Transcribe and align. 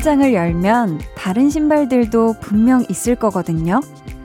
신발장을 0.00 0.32
열면 0.32 1.00
다른 1.14 1.50
신발들도 1.50 2.36
분명 2.40 2.84
있을 2.88 3.16
거거든요. 3.16 3.80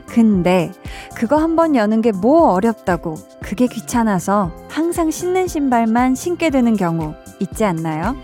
근데 0.08 0.72
그거 1.16 1.36
한번 1.36 1.76
여는 1.76 2.02
게 2.02 2.12
뭐 2.14 2.52
어렵다고 2.54 3.16
그게 3.42 3.68
귀찮아서 3.68 4.52
항상 4.70 5.12
신는 5.12 5.48
신발만 5.50 6.16
신게 6.16 6.50
되는 6.50 6.78
경우 6.78 7.14
있지 7.42 7.66
않나요? 7.66 8.16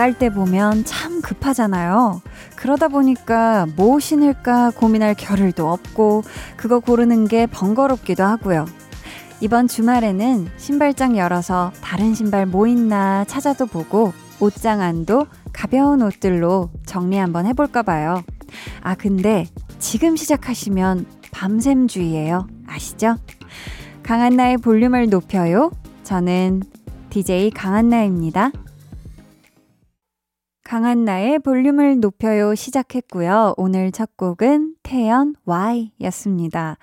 나갈 0.00 0.16
때 0.16 0.30
보면 0.30 0.86
참 0.86 1.20
급하잖아요. 1.20 2.22
그러다 2.56 2.88
보니까 2.88 3.66
뭐 3.76 4.00
신을까 4.00 4.70
고민할 4.70 5.14
겨를도 5.14 5.70
없고 5.70 6.22
그거 6.56 6.80
고르는 6.80 7.28
게 7.28 7.44
번거롭기도 7.44 8.24
하고요. 8.24 8.64
이번 9.42 9.68
주말에는 9.68 10.48
신발장 10.56 11.18
열어서 11.18 11.72
다른 11.82 12.14
신발 12.14 12.46
뭐 12.46 12.66
있나 12.66 13.26
찾아도 13.26 13.66
보고 13.66 14.14
옷장 14.40 14.80
안도 14.80 15.26
가벼운 15.52 16.00
옷들로 16.00 16.70
정리 16.86 17.18
한번 17.18 17.44
해볼까 17.44 17.82
봐요. 17.82 18.22
아, 18.80 18.94
근데 18.94 19.44
지금 19.78 20.16
시작하시면 20.16 21.04
밤샘 21.30 21.88
주의예요. 21.88 22.48
아시죠? 22.66 23.16
강한나의 24.02 24.56
볼륨을 24.56 25.10
높여요. 25.10 25.70
저는 26.04 26.62
DJ 27.10 27.50
강한나입니다. 27.50 28.50
강한나의 30.70 31.40
볼륨을 31.40 31.98
높여요 31.98 32.54
시작했고요. 32.54 33.54
오늘 33.56 33.90
첫 33.90 34.16
곡은 34.16 34.76
태연 34.84 35.34
Y 35.44 35.90
였습니다. 36.02 36.76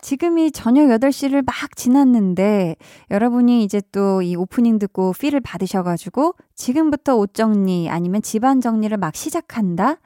지금이 0.00 0.50
저녁 0.50 0.88
8시를 0.88 1.46
막 1.46 1.54
지났는데 1.76 2.74
여러분이 3.08 3.62
이제 3.62 3.80
또 3.92 4.20
이 4.20 4.34
오프닝 4.34 4.80
듣고 4.80 5.12
필을 5.12 5.38
받으셔가지고 5.42 6.34
지금부터 6.56 7.14
옷 7.14 7.32
정리 7.32 7.88
아니면 7.88 8.20
집안 8.20 8.60
정리를 8.60 8.96
막 8.96 9.14
시작한다? 9.14 9.98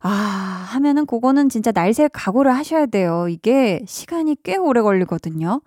아, 0.00 0.08
하면은 0.10 1.06
그거는 1.06 1.48
진짜 1.48 1.70
날새 1.70 2.08
각오를 2.12 2.52
하셔야 2.52 2.86
돼요. 2.86 3.28
이게 3.28 3.84
시간이 3.86 4.36
꽤 4.42 4.56
오래 4.56 4.80
걸리거든요. 4.82 5.60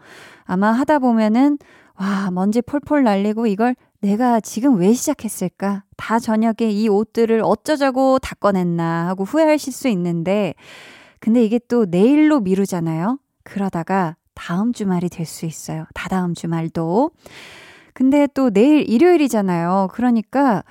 아마 0.43 0.73
하다 0.73 0.99
보면은 0.99 1.57
와, 1.95 2.31
먼지 2.31 2.61
폴폴 2.61 3.03
날리고 3.03 3.47
이걸 3.47 3.75
내가 4.01 4.41
지금 4.41 4.77
왜 4.77 4.91
시작했을까? 4.91 5.83
다 6.01 6.17
저녁에 6.17 6.71
이 6.71 6.87
옷들을 6.89 7.41
어쩌자고 7.45 8.17
다 8.17 8.33
꺼냈나 8.39 9.07
하고 9.07 9.23
후회하실 9.23 9.71
수 9.71 9.87
있는데, 9.89 10.55
근데 11.19 11.45
이게 11.45 11.59
또 11.67 11.85
내일로 11.85 12.39
미루잖아요? 12.39 13.19
그러다가 13.43 14.15
다음 14.33 14.73
주말이 14.73 15.09
될 15.09 15.27
수 15.27 15.45
있어요. 15.45 15.85
다다음 15.93 16.33
주말도. 16.33 17.11
근데 17.93 18.27
또 18.33 18.49
내일 18.49 18.89
일요일이잖아요. 18.89 19.89
그러니까, 19.93 20.63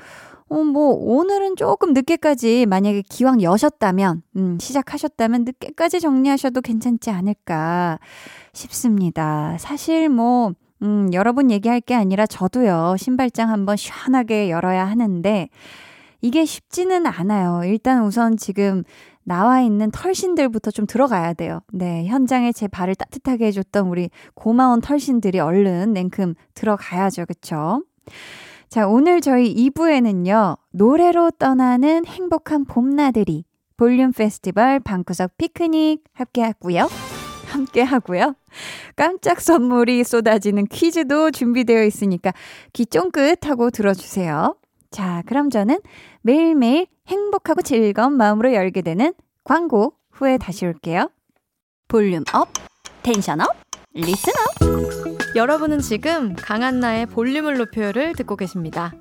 어, 0.49 0.65
뭐, 0.65 0.95
오늘은 0.95 1.55
조금 1.55 1.93
늦게까지 1.93 2.67
만약에 2.67 3.03
기왕 3.09 3.41
여셨다면, 3.41 4.23
음, 4.37 4.59
시작하셨다면 4.61 5.45
늦게까지 5.45 6.01
정리하셔도 6.01 6.61
괜찮지 6.61 7.11
않을까 7.11 8.01
싶습니다. 8.53 9.57
사실 9.61 10.09
뭐, 10.09 10.55
음, 10.83 11.11
여러분 11.13 11.51
얘기할 11.51 11.81
게 11.81 11.95
아니라 11.95 12.27
저도요, 12.27 12.97
신발장 12.99 13.51
한번 13.51 13.77
시원하게 13.77 14.51
열어야 14.51 14.87
하는데, 14.87 15.49
이게 16.23 16.45
쉽지는 16.45 17.07
않아요. 17.07 17.63
일단 17.65 18.05
우선 18.05 18.37
지금 18.37 18.83
나와 19.25 19.61
있는 19.61 19.91
털신들부터 19.91 20.71
좀 20.71 20.87
들어가야 20.87 21.35
돼요. 21.35 21.61
네, 21.73 22.07
현장에 22.07 22.53
제 22.53 22.69
발을 22.69 22.95
따뜻하게 22.95 23.47
해줬던 23.47 23.87
우리 23.89 24.11
고마운 24.35 24.81
털신들이 24.81 25.41
얼른 25.41 25.93
냉큼 25.93 26.35
들어가야죠. 26.55 27.27
그쵸? 27.27 27.83
자, 28.69 28.87
오늘 28.87 29.21
저희 29.21 29.55
2부에는요, 29.55 30.59
노래로 30.73 31.33
떠나는 31.33 32.07
행복한 32.07 32.65
봄나들이, 32.65 33.45
볼륨 33.77 34.13
페스티벌 34.13 34.81
방구석 34.81 35.37
피크닉 35.39 36.05
함께 36.13 36.43
하고요. 36.43 37.20
함께 37.51 37.83
하고요. 37.83 38.35
깜짝 38.97 39.41
선물이 39.41 40.05
쏟아지는 40.05 40.67
퀴즈도 40.67 41.31
준비되어 41.31 41.85
있으니까 41.85 42.33
귀 42.73 42.87
쫑긋 42.87 43.47
하고 43.47 43.71
들어주세요. 43.71 44.57
자, 44.91 45.23
그럼 45.27 45.51
저는 45.51 45.81
매일매일 46.23 46.87
행복하고 47.07 47.63
즐거운 47.63 48.15
마음으로 48.15 48.53
열게 48.55 48.83
되는 48.83 49.13
광고 49.45 49.95
후에 50.11 50.39
다시 50.39 50.67
올게요. 50.67 51.11
Volume 51.89 52.25
up, 52.33 52.49
tension 53.03 53.41
up, 53.41 53.49
listen 53.95 54.33
up. 54.33 55.37
여러분은 55.37 55.81
지금 55.81 56.35
강한나의 56.37 57.07
볼륨을 57.07 57.57
높여요를 57.59 58.15
듣고 58.15 58.37
계십니다. 58.37 58.93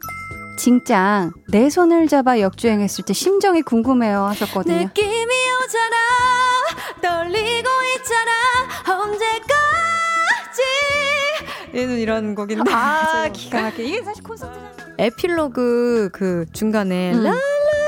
진짜 0.60 1.32
내 1.48 1.70
손을 1.70 2.10
잡아 2.10 2.42
역주행했을 2.42 3.06
때 3.06 3.14
심정이 3.14 3.62
궁금해요 3.62 4.26
하셨거든요. 4.26 4.76
느낌이 4.76 5.34
오잖아. 5.64 5.96
떨리고 7.02 7.70
있잖아. 7.96 9.02
언제까지? 9.02 10.62
얘는 11.76 11.98
이런 12.00 12.36
곡인데. 12.36 12.70
아 12.74 13.30
기가 13.32 13.62
막혀 13.62 13.84
이게 13.84 14.04
사실 14.04 14.22
콘서트장 14.22 14.96
에필로그 14.98 16.10
그 16.12 16.46
중간에 16.52 17.14
음. 17.14 17.24
라 17.24 17.32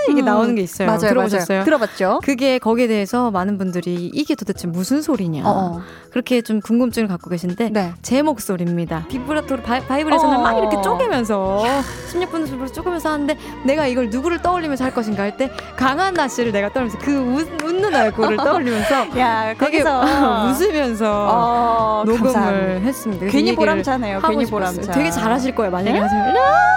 이게 0.10 0.22
음. 0.22 0.26
나오는 0.26 0.56
게 0.56 0.62
있어요. 0.62 0.88
맞아요, 0.88 1.00
들어보셨어요? 1.00 1.58
맞아요. 1.58 1.66
들어봤죠. 1.66 2.20
그게 2.24 2.60
거기에 2.60 2.88
대해서 2.88 3.32
많은 3.32 3.58
분들이 3.58 4.10
이게 4.14 4.36
도대체 4.36 4.68
무슨 4.68 5.02
소리냐 5.02 5.44
어어. 5.46 5.82
그렇게 6.12 6.42
좀 6.42 6.60
궁금증을 6.62 7.08
갖고 7.08 7.30
계신데 7.30 7.70
네. 7.72 7.94
제 8.02 8.22
목소리입니다. 8.22 9.06
비브라토로 9.10 9.62
바이, 9.64 9.80
바이브레이션을 9.86 10.38
막 10.40 10.58
이렇게 10.58 10.82
쪼개면서 10.82 11.64
16분 12.12 12.74
쪼개면서 12.74 13.10
하는데 13.12 13.38
내가 13.66 13.88
이걸 13.88 14.10
누구를 14.10 14.42
떠올리면서 14.42 14.84
할 14.84 14.94
것인가 14.94 15.24
할 15.24 15.32
때 15.38 15.50
강한나 15.78 16.28
씨를 16.28 16.52
내가 16.52 16.70
떠올리면서 16.74 16.98
그 17.06 17.16
웃, 17.18 17.48
는 17.72 17.96
얼굴을 17.96 18.36
떠올리면서 18.38 19.08
야 19.18 19.54
되게 19.58 19.82
웃으면서 20.52 21.28
어, 21.32 22.04
녹음을 22.06 22.34
감사합니다. 22.34 22.80
했습니다. 22.86 23.26
괜히 23.28 23.56
보람차네요. 23.56 24.20
괜히 24.28 24.46
보람차. 24.46 24.92
되게 24.92 25.10
잘하실 25.10 25.56
거예요. 25.56 25.72
만약에 25.72 25.94
네? 25.94 26.00
하시면 26.00 26.34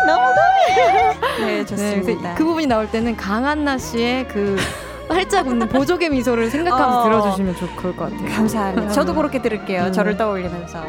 너무 0.06 0.20
너무 0.34 0.34
네 1.46 1.64
좋습니다. 1.66 2.28
네, 2.30 2.34
그 2.36 2.44
부분이 2.44 2.66
나올 2.66 2.88
때는 2.90 3.13
강한나 3.16 3.78
씨의 3.78 4.28
그 4.28 4.56
활짝 5.08 5.47
웃는 5.47 5.69
보조개 5.69 6.08
미소를 6.08 6.50
생각하면서 6.50 7.00
어, 7.00 7.04
들어주시면 7.04 7.56
좋을 7.56 7.76
것 7.76 7.97
같아요. 7.97 8.28
감사합니다. 8.34 8.92
저도 8.92 9.14
그렇게 9.14 9.41
들을게요. 9.42 9.84
음. 9.84 9.92
저를 9.92 10.16
떠올리면서. 10.16 10.82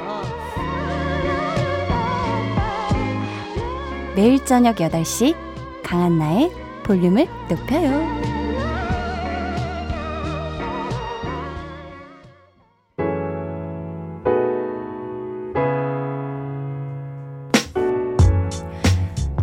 매일 4.15 4.43
저녁 4.45 4.77
8시 4.77 5.35
강한나의 5.83 6.51
볼륨을 6.83 7.27
높여요. 7.49 8.35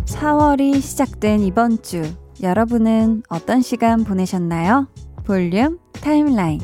(4월이) 0.05 0.81
시작된 0.81 1.41
이번 1.41 1.81
주 1.83 2.01
여러분은 2.43 3.23
어떤 3.29 3.61
시간 3.61 4.03
보내셨나요? 4.03 4.87
볼륨 5.23 5.79
타임라인. 5.93 6.59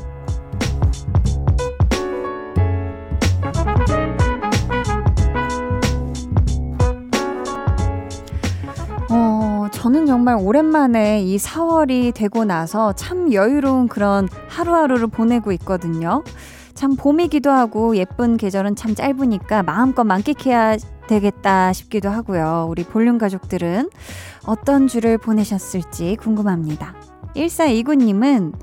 어, 9.10 9.68
저는 9.72 10.06
정말 10.06 10.36
오랜만에 10.38 11.22
이 11.22 11.38
4월이 11.38 12.14
되고 12.14 12.44
나서 12.44 12.92
참 12.92 13.32
여유로운 13.32 13.88
그런 13.88 14.28
하루하루를 14.50 15.08
보내고 15.08 15.54
있거든요. 15.54 16.26
참 16.80 16.96
봄이기도 16.96 17.52
하고 17.52 17.98
예쁜 17.98 18.38
계절은 18.38 18.78
참 18.78 18.96
짧으니까 18.96 19.64
마음껏 19.64 20.06
만끽해야 20.06 20.78
되겠다 21.10 21.74
싶기도 21.74 22.10
하고요. 22.10 22.68
우리 22.70 22.86
볼륨 22.86 23.18
가족들은 23.18 23.90
어떤 24.46 24.88
주를 24.88 25.18
보내셨을지 25.18 26.16
궁금합니다. 26.22 26.96
1429님은 27.36 28.54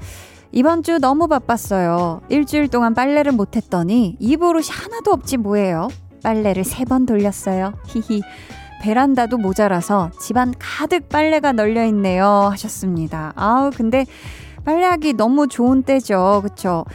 이번 0.51 0.83
주 0.83 0.99
너무 0.99 1.29
바빴어요. 1.29 2.23
일주일 2.31 2.69
동안 2.69 2.95
빨래를 2.95 3.33
못했더니 3.33 4.17
입으로이 4.19 4.63
하나도 4.67 5.11
없지 5.13 5.37
뭐예요. 5.37 5.89
빨래를 6.23 6.65
세 6.65 6.87
번 6.87 7.05
돌렸어요. 7.05 7.75
히히. 7.85 8.23
베란다도 8.81 9.37
모자라서 9.37 10.11
집안 10.19 10.55
가득 10.59 11.11
빨래가 11.11 11.53
널려 11.53 11.85
있네요. 11.89 12.25
하셨습니다. 12.51 13.35
아우, 13.37 13.71
근데 13.77 14.07
빨래하기 14.65 15.13
너무 15.15 15.49
좋은 15.49 15.83
때죠. 15.83 16.41
그쵸? 16.43 16.87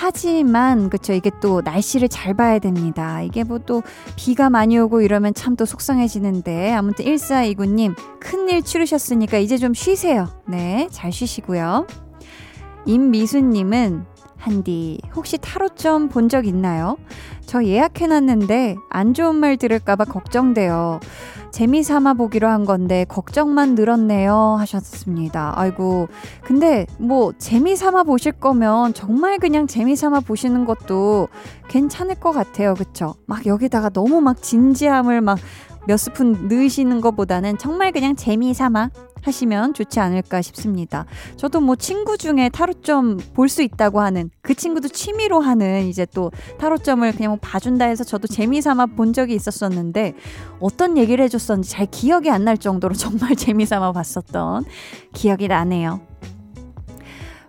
하지만 0.00 0.90
그쵸 0.90 1.12
이게 1.12 1.30
또 1.40 1.60
날씨를 1.60 2.08
잘 2.08 2.32
봐야 2.34 2.58
됩니다. 2.60 3.20
이게 3.22 3.42
뭐 3.44 3.58
또 3.66 3.82
비가 4.16 4.48
많이 4.48 4.78
오고 4.78 5.00
이러면 5.02 5.34
참 5.34 5.56
또 5.56 5.64
속상해지는데 5.64 6.72
아무튼 6.72 7.04
1429님 7.04 7.96
큰일 8.20 8.62
치르셨으니까 8.62 9.38
이제 9.38 9.56
좀 9.56 9.74
쉬세요. 9.74 10.28
네, 10.46 10.86
잘 10.92 11.10
쉬시고요. 11.10 11.86
임미수님은 12.86 14.04
한디 14.38 14.98
혹시 15.14 15.36
타로점 15.38 16.08
본 16.08 16.28
적 16.28 16.46
있나요? 16.46 16.96
저 17.46 17.64
예약해놨는데 17.64 18.76
안 18.90 19.14
좋은 19.14 19.34
말 19.36 19.56
들을까봐 19.56 20.04
걱정돼요. 20.04 21.00
재미삼아 21.50 22.12
보기로 22.14 22.46
한 22.46 22.66
건데 22.66 23.06
걱정만 23.08 23.74
늘었네요 23.74 24.56
하셨습니다. 24.58 25.54
아이고 25.56 26.08
근데 26.44 26.86
뭐 26.98 27.32
재미삼아 27.38 28.02
보실 28.02 28.32
거면 28.32 28.92
정말 28.92 29.38
그냥 29.38 29.66
재미삼아 29.66 30.20
보시는 30.20 30.66
것도 30.66 31.28
괜찮을 31.68 32.16
것 32.16 32.32
같아요. 32.32 32.74
그쵸? 32.74 33.14
막 33.24 33.46
여기다가 33.46 33.88
너무 33.88 34.20
막 34.20 34.42
진지함을 34.42 35.22
막 35.22 35.38
몇 35.88 35.96
스푼 35.96 36.48
넣으시는 36.48 37.00
것보다는 37.00 37.56
정말 37.56 37.92
그냥 37.92 38.14
재미삼아 38.14 38.90
하시면 39.22 39.74
좋지 39.74 40.00
않을까 40.00 40.42
싶습니다. 40.42 41.06
저도 41.36 41.60
뭐 41.60 41.76
친구 41.76 42.16
중에 42.18 42.48
타로점 42.48 43.18
볼 43.34 43.48
수 43.48 43.62
있다고 43.62 44.00
하는 44.00 44.30
그 44.42 44.54
친구도 44.54 44.88
취미로 44.88 45.40
하는 45.40 45.86
이제 45.86 46.06
또 46.14 46.30
타로점을 46.58 47.10
그냥 47.12 47.30
뭐 47.32 47.38
봐준다 47.40 47.86
해서 47.86 48.04
저도 48.04 48.26
재미삼아 48.28 48.86
본 48.86 49.12
적이 49.12 49.34
있었었는데 49.34 50.14
어떤 50.60 50.96
얘기를 50.98 51.24
해줬었는지 51.24 51.70
잘 51.70 51.86
기억이 51.86 52.30
안 52.30 52.44
날 52.44 52.56
정도로 52.56 52.94
정말 52.96 53.34
재미삼아 53.36 53.92
봤었던 53.92 54.64
기억이 55.12 55.48
나네요. 55.48 56.00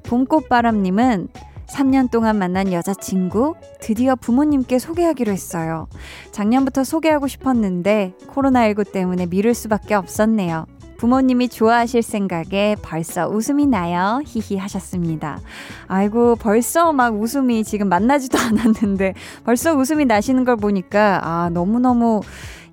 봄꽃바람님은 0.03 1.27
3년 1.69 2.09
동안 2.09 2.37
만난 2.39 2.73
여자친구 2.73 3.55
드디어 3.79 4.15
부모님께 4.15 4.79
소개하기로 4.79 5.31
했어요. 5.31 5.87
작년부터 6.31 6.83
소개하고 6.83 7.27
싶었는데 7.27 8.13
코로나19 8.27 8.91
때문에 8.91 9.27
미룰 9.27 9.53
수밖에 9.53 9.93
없었네요. 9.93 10.65
부모님이 10.99 11.47
좋아하실 11.47 12.03
생각에 12.03 12.75
벌써 12.81 13.29
웃음이 13.29 13.67
나요. 13.67 14.21
히히 14.25 14.57
하셨습니다. 14.57 15.39
아이고, 15.87 16.35
벌써 16.35 16.91
막 16.91 17.19
웃음이 17.19 17.63
지금 17.63 17.87
만나지도 17.87 18.37
않았는데 18.37 19.13
벌써 19.45 19.73
웃음이 19.73 20.03
나시는 20.05 20.43
걸 20.43 20.57
보니까 20.57 21.21
아, 21.23 21.49
너무너무 21.49 22.19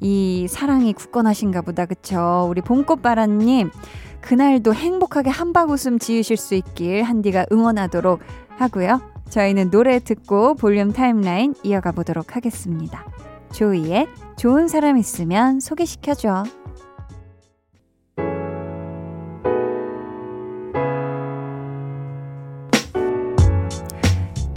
이 0.00 0.46
사랑이 0.50 0.92
굳건하신가 0.92 1.62
보다. 1.62 1.86
그쵸? 1.86 2.46
우리 2.50 2.60
봄꽃바라님. 2.62 3.70
그날도 4.22 4.74
행복하게 4.74 5.30
한박 5.30 5.70
웃음 5.70 6.00
지으실 6.00 6.36
수 6.36 6.56
있길 6.56 7.04
한디가 7.04 7.46
응원하도록 7.52 8.18
하고요. 8.58 9.00
저희는 9.30 9.70
노래 9.70 10.00
듣고 10.00 10.54
볼륨 10.54 10.92
타임라인 10.92 11.54
이어가 11.62 11.92
보도록 11.92 12.34
하겠습니다. 12.34 13.06
조이의 13.52 14.08
좋은 14.36 14.66
사람 14.66 14.98
있으면 14.98 15.60
소개시켜줘. 15.60 16.42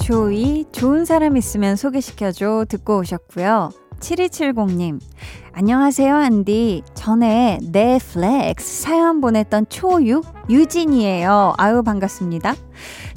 조이, 0.10 0.66
좋은 0.72 1.06
사람 1.06 1.38
있으면 1.38 1.76
소개시켜줘 1.76 2.66
듣고 2.68 2.98
오셨고요. 2.98 3.70
7270님, 4.00 5.00
안녕하세요, 5.54 6.16
안디. 6.16 6.82
전에 6.96 7.60
넷플렉스 7.72 8.82
사연 8.82 9.22
보냈던 9.22 9.68
초6 9.68 10.50
유진이에요. 10.50 11.54
아유, 11.60 11.84
반갑습니다. 11.84 12.56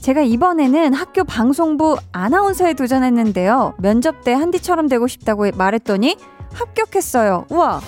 제가 0.03 0.21
이번에는 0.21 0.93
학교 0.93 1.25
방송부 1.25 1.97
아나운서에 2.12 2.75
도전했는데요. 2.75 3.77
면접 3.79 4.23
때 4.23 4.35
한디처럼 4.35 4.88
되고 4.88 5.06
싶다고 5.06 5.50
말했더니 5.56 6.19
합격했어요. 6.53 7.47
우와! 7.49 7.81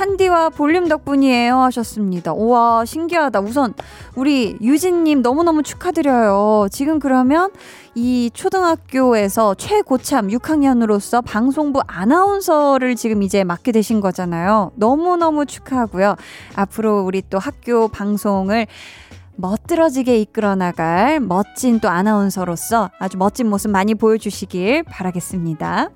한디와 0.00 0.48
볼륨 0.48 0.88
덕분이에요 0.88 1.58
하셨습니다. 1.58 2.32
우와, 2.32 2.86
신기하다. 2.86 3.40
우선 3.40 3.74
우리 4.16 4.56
유진님 4.62 5.20
너무너무 5.20 5.62
축하드려요. 5.62 6.68
지금 6.70 6.98
그러면 6.98 7.50
이 7.94 8.30
초등학교에서 8.32 9.54
최고참 9.56 10.28
6학년으로서 10.28 11.22
방송부 11.22 11.82
아나운서를 11.86 12.96
지금 12.96 13.22
이제 13.22 13.44
맡게 13.44 13.72
되신 13.72 14.00
거잖아요. 14.00 14.72
너무너무 14.76 15.44
축하하고요. 15.44 16.16
앞으로 16.54 17.02
우리 17.02 17.22
또 17.28 17.38
학교 17.38 17.88
방송을 17.88 18.68
멋들어지게 19.36 20.18
이끌어 20.18 20.54
나갈 20.54 21.20
멋진 21.20 21.78
또 21.78 21.90
아나운서로서 21.90 22.90
아주 22.98 23.18
멋진 23.18 23.50
모습 23.50 23.70
많이 23.70 23.94
보여주시길 23.94 24.84
바라겠습니다. 24.84 25.90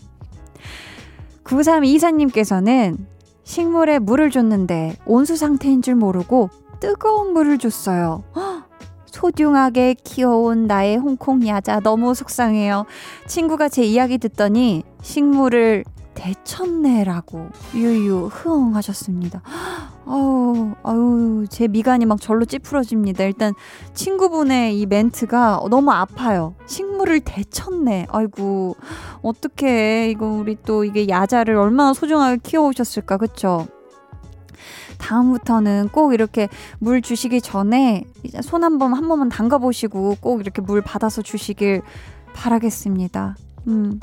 9324님께서는 1.44 3.13
식물에 3.44 3.98
물을 3.98 4.30
줬는데 4.30 4.96
온수 5.06 5.36
상태인 5.36 5.82
줄 5.82 5.94
모르고 5.94 6.50
뜨거운 6.80 7.32
물을 7.32 7.58
줬어요. 7.58 8.24
소중하게 9.06 9.94
키워온 10.02 10.66
나의 10.66 10.96
홍콩 10.96 11.46
야자 11.46 11.80
너무 11.80 12.14
속상해요. 12.14 12.84
친구가 13.26 13.68
제 13.68 13.84
이야기 13.84 14.18
듣더니 14.18 14.82
식물을 15.02 15.84
대천내라고 16.14 17.48
유유 17.74 18.28
흐엉 18.32 18.74
하셨습니다. 18.76 19.42
아우, 20.06 20.74
아우, 20.82 21.44
제 21.48 21.66
미간이 21.68 22.06
막 22.06 22.20
절로 22.20 22.44
찌푸러집니다. 22.44 23.24
일단 23.24 23.54
친구분의 23.94 24.78
이 24.78 24.86
멘트가 24.86 25.60
너무 25.70 25.90
아파요. 25.92 26.54
식물을 26.66 27.20
대천내. 27.20 28.06
아이고, 28.10 28.76
어떻게 29.22 30.10
이거 30.10 30.26
우리 30.26 30.56
또 30.64 30.84
이게 30.84 31.08
야자를 31.08 31.56
얼마나 31.56 31.94
소중하게 31.94 32.38
키워오셨을까, 32.42 33.16
그쵸? 33.16 33.66
다음부터는 34.98 35.88
꼭 35.92 36.14
이렇게 36.14 36.48
물 36.78 37.02
주시기 37.02 37.40
전에 37.40 38.04
손 38.42 38.62
한 38.62 38.78
번 38.78 38.94
한 38.94 39.08
번만 39.08 39.28
담가 39.28 39.58
보시고 39.58 40.16
꼭 40.20 40.40
이렇게 40.40 40.62
물 40.62 40.80
받아서 40.82 41.20
주시길 41.22 41.82
바라겠습니다. 42.34 43.36
음. 43.68 44.00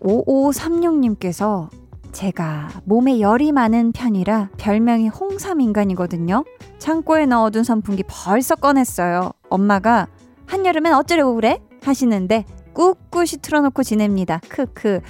5536님께서 0.00 1.68
제가 2.12 2.68
몸에 2.84 3.20
열이 3.20 3.52
많은 3.52 3.92
편이라 3.92 4.50
별명이 4.56 5.08
홍삼인간이거든요. 5.08 6.44
창고에 6.78 7.26
넣어둔 7.26 7.62
선풍기 7.62 8.02
벌써 8.08 8.56
꺼냈어요. 8.56 9.30
엄마가 9.48 10.08
한여름엔 10.46 10.94
어쩌려고 10.94 11.34
그래? 11.34 11.60
하시는데 11.82 12.44
꿋꿋이 12.74 13.38
틀어놓고 13.42 13.82
지냅니다. 13.82 14.40
크크. 14.48 15.00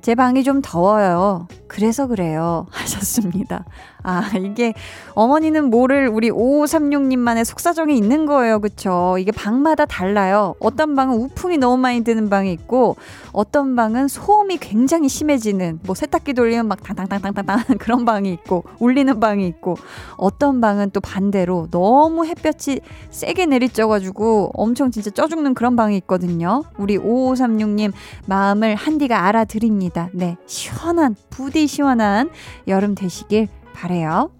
제 0.00 0.14
방이 0.14 0.44
좀 0.44 0.62
더워요. 0.62 1.48
그래서 1.66 2.06
그래요. 2.06 2.66
하셨습니다. 2.72 3.64
아, 4.08 4.30
이게 4.38 4.72
어머니는 5.14 5.68
뭐를 5.68 6.06
우리 6.06 6.30
5536님만의 6.30 7.44
속사정이 7.44 7.96
있는 7.96 8.24
거예요. 8.24 8.60
그쵸? 8.60 9.16
이게 9.18 9.32
방마다 9.32 9.84
달라요. 9.84 10.54
어떤 10.60 10.94
방은 10.94 11.16
우풍이 11.16 11.58
너무 11.58 11.76
많이 11.76 12.04
드는 12.04 12.30
방이 12.30 12.52
있고, 12.52 12.94
어떤 13.32 13.74
방은 13.74 14.06
소음이 14.06 14.58
굉장히 14.58 15.08
심해지는, 15.08 15.80
뭐 15.82 15.96
세탁기 15.96 16.34
돌리면 16.34 16.68
막 16.68 16.84
당당당당당 16.84 17.64
그런 17.80 18.04
방이 18.04 18.32
있고, 18.32 18.62
울리는 18.78 19.18
방이 19.18 19.44
있고, 19.48 19.76
어떤 20.16 20.60
방은 20.60 20.90
또 20.92 21.00
반대로 21.00 21.66
너무 21.72 22.26
햇볕이 22.26 22.80
세게 23.10 23.46
내리쬐가지고 23.46 24.52
엄청 24.54 24.92
진짜 24.92 25.10
쪄 25.10 25.26
죽는 25.26 25.54
그런 25.54 25.74
방이 25.74 25.96
있거든요. 25.96 26.62
우리 26.78 26.96
5536님 26.96 27.92
마음을 28.26 28.76
한디가 28.76 29.24
알아드립니다. 29.24 30.10
네. 30.12 30.36
시원한, 30.46 31.16
부디 31.28 31.66
시원한 31.66 32.30
여름 32.68 32.94
되시길 32.94 33.48
바래요. 33.76 34.30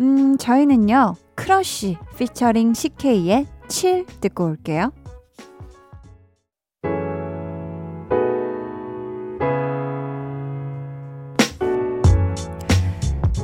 음, 0.00 0.36
저희는요. 0.36 1.14
크러쉬 1.34 1.96
featuring 2.18 2.74
CK의 2.74 3.46
7 3.68 4.04
듣고 4.20 4.44
올게요. 4.44 4.92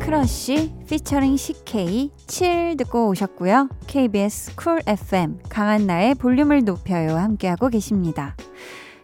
크러쉬 0.01 0.75
featuring 0.87 1.37
CK 1.37 2.11
7 2.27 2.77
듣고 2.77 3.09
오셨고요. 3.09 3.69
KBS 3.87 4.57
쿨 4.57 4.81
FM 4.87 5.39
강한나의 5.49 6.15
볼륨을 6.15 6.65
높여요 6.65 7.17
함께하고 7.17 7.69
계십니다. 7.69 8.35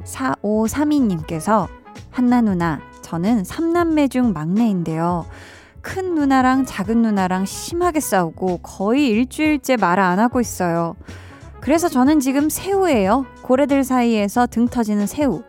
4532님께서 0.04 1.68
한나 2.11 2.40
누나 2.40 2.80
저는 3.02 3.42
3남매 3.42 4.11
중 4.11 4.32
막내인데요. 4.32 5.26
큰 5.85 6.14
누나랑 6.14 6.64
작은 6.64 7.03
누나랑 7.03 7.45
심하게 7.45 8.00
싸우고 8.00 8.59
거의 8.62 9.07
일주일째 9.09 9.76
말 9.76 10.00
안 10.00 10.19
하고 10.19 10.41
있어요. 10.41 10.97
그래서 11.61 11.88
저는 11.88 12.21
지금 12.21 12.49
새우예요. 12.49 13.26
고래들 13.43 13.85
사이에서 13.85 14.47
등 14.47 14.67
터지는 14.67 15.07
새우. 15.07 15.43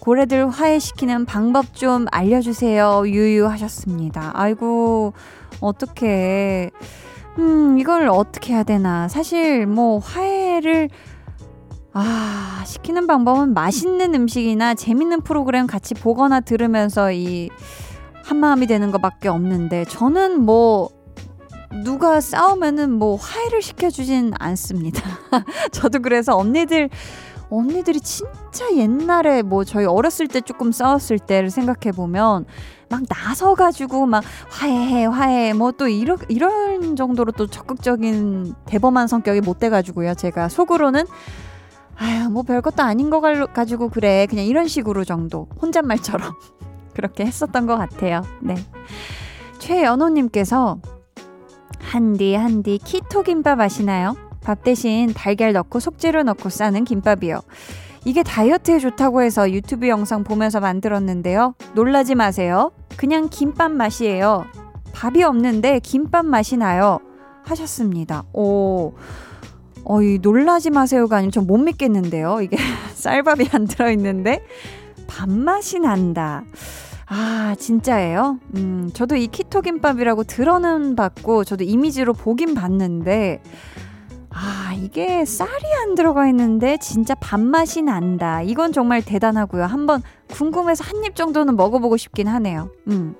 고래들 0.00 0.48
화해시키는 0.48 1.26
방법 1.26 1.74
좀 1.74 2.06
알려주세요. 2.10 3.04
유유하셨습니다. 3.06 4.32
아이고, 4.34 5.12
어떻게, 5.60 6.70
음, 7.38 7.78
이걸 7.78 8.08
어떻게 8.08 8.54
해야 8.54 8.62
되나. 8.62 9.06
사실 9.08 9.66
뭐 9.66 9.98
화해를 9.98 10.88
아, 11.92 12.62
시키는 12.66 13.06
방법은 13.06 13.54
맛있는 13.54 14.14
음식이나 14.14 14.74
재밌는 14.74 15.20
프로그램 15.20 15.66
같이 15.66 15.94
보거나 15.94 16.40
들으면서 16.40 17.12
이 17.12 17.50
한마음이 18.24 18.66
되는 18.66 18.90
것밖에 18.90 19.28
없는데 19.28 19.84
저는 19.84 20.42
뭐 20.42 20.88
누가 21.84 22.20
싸우면은 22.20 22.92
뭐 22.92 23.16
화해를 23.16 23.60
시켜주진 23.62 24.32
않습니다. 24.38 25.02
저도 25.72 26.00
그래서 26.00 26.36
언니들 26.36 26.88
언니들이 27.50 28.00
진짜 28.00 28.74
옛날에 28.74 29.42
뭐 29.42 29.64
저희 29.64 29.84
어렸을 29.84 30.26
때 30.28 30.40
조금 30.40 30.72
싸웠을 30.72 31.18
때를 31.18 31.50
생각해 31.50 31.92
보면 31.94 32.46
막 32.88 33.02
나서 33.08 33.54
가지고 33.54 34.06
막 34.06 34.24
화해해 34.50 35.04
화해 35.06 35.52
뭐 35.52 35.72
또 35.72 35.88
이런 35.88 36.18
이런 36.28 36.96
정도로 36.96 37.32
또 37.32 37.46
적극적인 37.46 38.54
대범한 38.66 39.06
성격이 39.08 39.40
못 39.42 39.58
돼 39.58 39.68
가지고요. 39.68 40.14
제가 40.14 40.48
속으로는 40.48 41.04
아유 41.96 42.28
뭐 42.30 42.42
별것도 42.42 42.82
아닌 42.82 43.10
거 43.10 43.20
가지고 43.52 43.88
그래 43.88 44.26
그냥 44.30 44.46
이런 44.46 44.66
식으로 44.66 45.04
정도 45.04 45.48
혼잣말처럼 45.60 46.32
그렇게 46.94 47.24
했었던 47.26 47.66
것 47.66 47.76
같아요. 47.76 48.22
네. 48.40 48.54
최연호님께서 49.58 50.78
한디 51.80 52.34
한디 52.34 52.78
키토 52.82 53.22
김밥 53.22 53.60
아시나요? 53.60 54.16
밥 54.42 54.62
대신 54.62 55.12
달걀 55.14 55.52
넣고 55.52 55.80
속재료 55.80 56.22
넣고 56.22 56.48
싸는 56.48 56.84
김밥이요. 56.84 57.40
이게 58.04 58.22
다이어트에 58.22 58.78
좋다고 58.78 59.22
해서 59.22 59.50
유튜브 59.50 59.88
영상 59.88 60.24
보면서 60.24 60.60
만들었는데요. 60.60 61.54
놀라지 61.74 62.14
마세요. 62.14 62.70
그냥 62.96 63.28
김밥 63.30 63.70
맛이에요. 63.72 64.44
밥이 64.92 65.22
없는데 65.24 65.80
김밥 65.80 66.26
맛이 66.26 66.56
나요. 66.58 66.98
하셨습니다. 67.44 68.24
오. 68.34 68.92
어, 69.84 70.02
이 70.02 70.18
놀라지 70.20 70.70
마세요가 70.70 71.16
아니면 71.16 71.30
전 71.30 71.46
못 71.46 71.56
믿겠는데요. 71.58 72.40
이게 72.42 72.56
쌀밥이 72.94 73.48
안 73.52 73.66
들어있는데 73.66 74.44
밥맛이 75.06 75.80
난다. 75.80 76.44
아, 77.06 77.54
진짜예요? 77.58 78.38
음, 78.56 78.90
저도 78.94 79.16
이 79.16 79.26
키토 79.26 79.60
김밥이라고 79.60 80.24
들어는 80.24 80.96
봤고, 80.96 81.44
저도 81.44 81.64
이미지로 81.64 82.12
보긴 82.14 82.54
봤는데, 82.54 83.42
아, 84.30 84.72
이게 84.76 85.24
쌀이 85.24 85.50
안 85.82 85.94
들어가 85.94 86.26
있는데 86.28 86.76
진짜 86.78 87.14
밥맛이 87.14 87.82
난다. 87.82 88.42
이건 88.42 88.72
정말 88.72 89.00
대단하고요. 89.00 89.64
한번 89.64 90.02
궁금해서 90.32 90.82
한 90.84 91.04
입 91.04 91.14
정도는 91.14 91.54
먹어보고 91.56 91.96
싶긴 91.96 92.26
하네요. 92.26 92.70
음. 92.88 93.14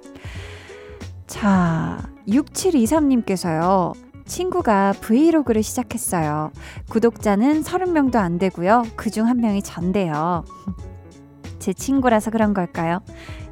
자, 1.29 1.99
6723님께서요. 2.27 3.93
친구가 4.27 4.95
브이로그를 5.01 5.63
시작했어요. 5.63 6.51
구독자는 6.89 7.63
30명도 7.63 8.17
안 8.17 8.39
되고요. 8.39 8.85
그중 8.97 9.29
한 9.29 9.37
명이 9.37 9.63
전데요. 9.63 10.45
제 11.65 11.73
친구라서 11.73 12.31
그런 12.31 12.53
걸까요? 12.53 13.01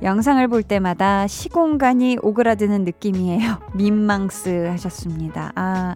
영상을 0.02 0.47
볼 0.49 0.62
때마다 0.62 1.26
시공간이 1.26 2.19
오그라드는 2.21 2.85
느낌이에요. 2.85 3.57
민망스 3.73 4.66
하셨습니다. 4.66 5.50
아. 5.54 5.95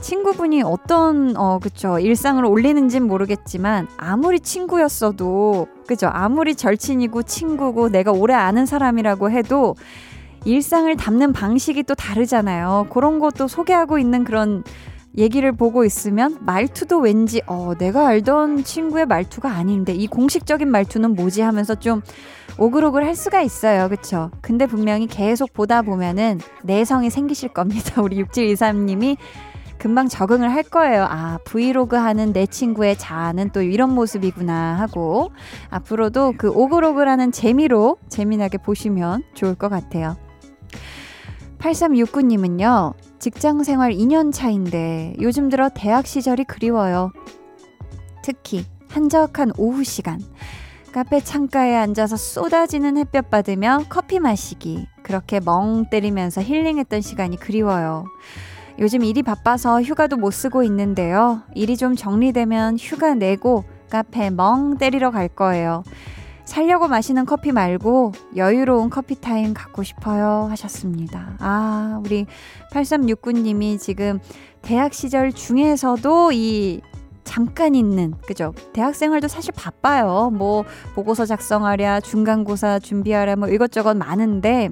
친구분이 0.00 0.62
어떤 0.62 1.36
어 1.36 1.60
그쵸 1.60 2.00
일상을 2.00 2.44
올리는진 2.44 3.04
모르겠지만 3.04 3.86
아무리 3.96 4.38
친구였어도 4.40 5.68
그죠 5.86 6.08
아무리 6.12 6.54
절친이고 6.56 7.22
친구고 7.22 7.88
내가 7.88 8.10
오래 8.12 8.34
아는 8.34 8.66
사람이라고 8.66 9.30
해도 9.30 9.76
일상을 10.44 10.94
담는 10.96 11.32
방식이 11.32 11.84
또 11.84 11.94
다르잖아요. 11.94 12.88
그런 12.90 13.20
것도 13.20 13.46
소개하고 13.46 13.98
있는 13.98 14.24
그런 14.24 14.64
얘기를 15.18 15.52
보고 15.52 15.84
있으면 15.84 16.38
말투도 16.40 16.98
왠지 17.00 17.42
어 17.46 17.74
내가 17.76 18.06
알던 18.06 18.64
친구의 18.64 19.06
말투가 19.06 19.50
아닌데 19.50 19.92
이 19.92 20.06
공식적인 20.06 20.68
말투는 20.70 21.14
뭐지 21.14 21.42
하면서 21.42 21.74
좀 21.74 22.02
오글오글 22.58 23.04
할 23.04 23.14
수가 23.14 23.42
있어요. 23.42 23.88
그쵸? 23.88 24.30
근데 24.40 24.66
분명히 24.66 25.06
계속 25.06 25.52
보다 25.52 25.82
보면은 25.82 26.40
내성이 26.62 27.10
생기실 27.10 27.50
겁니다. 27.50 28.00
우리 28.02 28.22
6723님이 28.22 29.16
금방 29.78 30.08
적응을 30.08 30.52
할 30.52 30.64
거예요. 30.64 31.06
아, 31.08 31.38
브이로그 31.44 31.96
하는 31.96 32.32
내 32.32 32.46
친구의 32.46 32.96
자아는 32.98 33.50
또 33.50 33.62
이런 33.62 33.94
모습이구나 33.94 34.74
하고 34.78 35.30
앞으로도 35.70 36.34
그 36.36 36.50
오글오글하는 36.50 37.30
재미로 37.30 37.96
재미나게 38.08 38.58
보시면 38.58 39.22
좋을 39.34 39.54
것 39.54 39.68
같아요. 39.68 40.16
8369님은요, 41.58 42.94
직장 43.18 43.62
생활 43.62 43.92
2년 43.92 44.32
차인데 44.32 45.14
요즘 45.20 45.48
들어 45.48 45.68
대학 45.68 46.06
시절이 46.06 46.44
그리워요. 46.44 47.12
특히 48.22 48.64
한적한 48.88 49.52
오후 49.58 49.84
시간. 49.84 50.20
카페 50.92 51.20
창가에 51.20 51.76
앉아서 51.76 52.16
쏟아지는 52.16 52.96
햇볕 52.96 53.30
받으며 53.30 53.84
커피 53.88 54.18
마시기. 54.18 54.86
그렇게 55.02 55.40
멍 55.40 55.86
때리면서 55.90 56.42
힐링했던 56.42 57.00
시간이 57.00 57.38
그리워요. 57.38 58.04
요즘 58.78 59.02
일이 59.02 59.22
바빠서 59.22 59.82
휴가도 59.82 60.16
못 60.16 60.30
쓰고 60.30 60.62
있는데요. 60.62 61.42
일이 61.54 61.76
좀 61.76 61.96
정리되면 61.96 62.78
휴가 62.78 63.14
내고 63.14 63.64
카페 63.90 64.30
멍 64.30 64.78
때리러 64.78 65.10
갈 65.10 65.28
거예요. 65.28 65.82
살려고 66.48 66.88
마시는 66.88 67.26
커피 67.26 67.52
말고 67.52 68.12
여유로운 68.34 68.88
커피 68.88 69.20
타임 69.20 69.52
갖고 69.52 69.82
싶어요 69.82 70.46
하셨습니다. 70.48 71.36
아, 71.40 72.00
우리 72.02 72.24
8369님이 72.72 73.78
지금 73.78 74.18
대학 74.62 74.94
시절 74.94 75.30
중에서도 75.30 76.32
이 76.32 76.80
잠깐 77.22 77.74
있는 77.74 78.14
그죠? 78.26 78.54
대학 78.72 78.94
생활도 78.94 79.28
사실 79.28 79.52
바빠요. 79.54 80.30
뭐 80.32 80.64
보고서 80.94 81.26
작성하랴, 81.26 82.00
중간고사 82.00 82.78
준비하랴 82.78 83.36
뭐 83.36 83.48
이것저것 83.48 83.94
많은데 83.94 84.70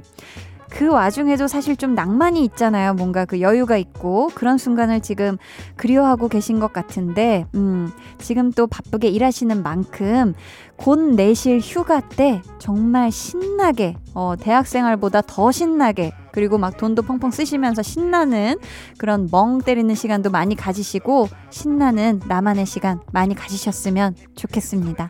그 0.77 0.89
와중에도 0.91 1.49
사실 1.49 1.75
좀 1.75 1.95
낭만이 1.95 2.45
있잖아요. 2.45 2.93
뭔가 2.93 3.25
그 3.25 3.41
여유가 3.41 3.79
있고 3.79 4.29
그런 4.35 4.59
순간을 4.59 5.01
지금 5.01 5.39
그리워하고 5.77 6.29
계신 6.29 6.61
것 6.61 6.71
같은데, 6.75 7.47
음, 7.55 7.91
지금 8.19 8.53
또 8.53 8.67
바쁘게 8.67 9.09
일하시는 9.09 9.63
만큼 9.63 10.35
곧 10.77 10.99
내실 10.99 11.61
휴가 11.61 12.01
때 12.01 12.43
정말 12.59 13.11
신나게, 13.11 13.97
어, 14.13 14.35
대학생활보다 14.39 15.23
더 15.23 15.51
신나게, 15.51 16.13
그리고 16.31 16.59
막 16.59 16.77
돈도 16.77 17.01
펑펑 17.05 17.31
쓰시면서 17.31 17.81
신나는 17.81 18.57
그런 18.99 19.29
멍 19.31 19.63
때리는 19.63 19.95
시간도 19.95 20.29
많이 20.31 20.55
가지시고, 20.55 21.29
신나는 21.49 22.21
나만의 22.29 22.67
시간 22.67 23.01
많이 23.15 23.35
가지셨으면 23.35 24.15
좋겠습니다. 24.35 25.09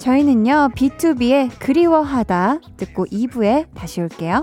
저희는요, 0.00 0.70
B2B의 0.74 1.50
그리워하다 1.58 2.60
듣고 2.78 3.04
2부에 3.04 3.66
다시 3.74 4.00
올게요. 4.00 4.42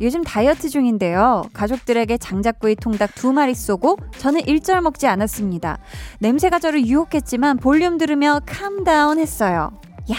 요즘 0.00 0.24
다이어트 0.24 0.68
중인데요. 0.68 1.44
가족들에게 1.52 2.18
장작구이 2.18 2.76
통닭 2.76 3.14
두 3.14 3.32
마리 3.32 3.54
쏘고 3.54 3.98
저는 4.18 4.40
일절 4.46 4.80
먹지 4.80 5.06
않았습니다. 5.06 5.78
냄새가 6.20 6.58
저를 6.58 6.86
유혹했지만 6.86 7.58
볼륨 7.58 7.96
들으며 7.98 8.40
calm 8.44 8.81
down 8.81 9.18
했어요. 9.18 9.70
야 10.10 10.16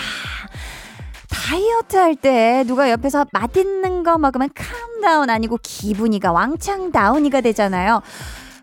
다이어트 1.30 1.98
할 1.98 2.16
때 2.16 2.64
누가 2.66 2.90
옆에서 2.90 3.26
맛있는 3.32 4.04
거 4.04 4.18
먹으면 4.18 4.50
calm 4.56 4.93
down 4.93 5.30
아니고 5.30 5.60
기분이가 5.62 6.32
왕창 6.32 6.92
다운이가 6.92 7.42
되잖아요. 7.42 8.02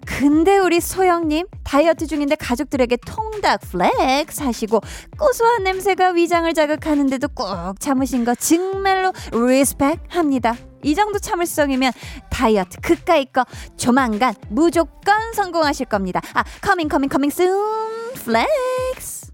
근데 0.04 0.59
우리 0.59 0.81
소영님 0.81 1.47
다이어트 1.62 2.09
중인데 2.09 2.35
가족들에게 2.35 2.97
통닭 3.07 3.61
flex 3.61 4.42
하시고 4.42 4.81
고소한 5.16 5.62
냄새가 5.62 6.11
위장을 6.11 6.52
자극하는데도 6.52 7.28
꾹 7.28 7.78
참으신 7.78 8.25
거 8.25 8.35
정말로 8.35 9.12
respect 9.33 10.00
합니다. 10.09 10.57
이 10.83 10.95
정도 10.95 11.19
참을성이면 11.19 11.93
다이어트 12.31 12.81
그까이 12.81 13.25
거 13.27 13.45
조만간 13.77 14.35
무조건 14.49 15.33
성공하실 15.35 15.87
겁니다. 15.87 16.21
아, 16.35 16.45
coming 16.61 16.88
coming 16.88 17.09
coming 17.09 17.31
soon 17.33 18.12
flex. 18.14 19.33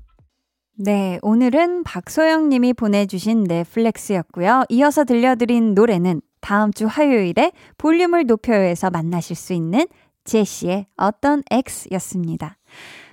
네, 0.81 1.19
오늘은 1.23 1.83
박소영 1.83 2.49
님이 2.51 2.73
보내주신 2.73 3.45
내 3.45 3.66
flex였고요. 3.66 4.65
이어서 4.69 5.05
들려드린 5.05 5.75
노래는 5.75 6.21
다음 6.41 6.73
주 6.73 6.87
화요일에 6.87 7.51
볼륨을 7.79 8.27
높여요에서 8.27 8.91
만나실 8.91 9.35
수 9.35 9.53
있는 9.53 9.87
제시의 10.25 10.87
어떤 10.97 11.43
X였습니다. 11.51 12.59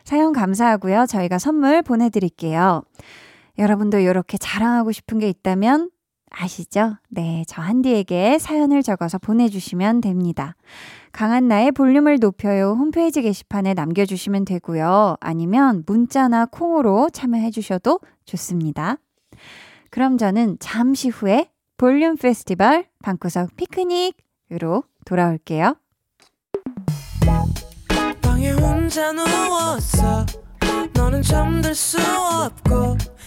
사연 0.04 0.32
감사하고요. 0.32 1.08
저희가 1.08 1.39
선물 1.39 1.82
보내드릴게요. 1.82 2.84
여러분도 3.58 3.98
이렇게 3.98 4.38
자랑하고 4.38 4.92
싶은 4.92 5.18
게 5.18 5.27
있다면 5.30 5.89
아시죠? 6.38 6.98
네, 7.10 7.44
저 7.48 7.62
한디에게 7.62 8.39
사연을 8.39 8.84
적어서 8.84 9.18
보내주시면 9.18 10.01
됩니다. 10.01 10.56
강한 11.12 11.48
나의 11.48 11.72
볼륨을 11.72 12.18
높여요 12.20 12.75
홈페이지 12.77 13.22
게시판에 13.22 13.74
남겨주시면 13.74 14.44
되고요. 14.46 15.15
아니면 15.22 15.84
문자나 15.86 16.48
콩으로 16.48 17.10
참여해주셔도 17.10 18.00
좋습니다. 18.25 18.98
그럼 19.89 20.18
저는 20.18 20.58
잠시 20.60 21.08
후에 21.10 21.50
볼륨 21.77 22.18
페스티벌 22.18 22.86
방구석 23.01 23.56
피크닉으로 23.56 24.84
돌아올게요. 25.06 25.77
방에 28.22 28.51
혼자 28.51 29.13
누웠어 29.13 30.25
너는 30.94 31.22
잠들 31.22 31.74
수 31.74 31.98
없고 32.00 33.14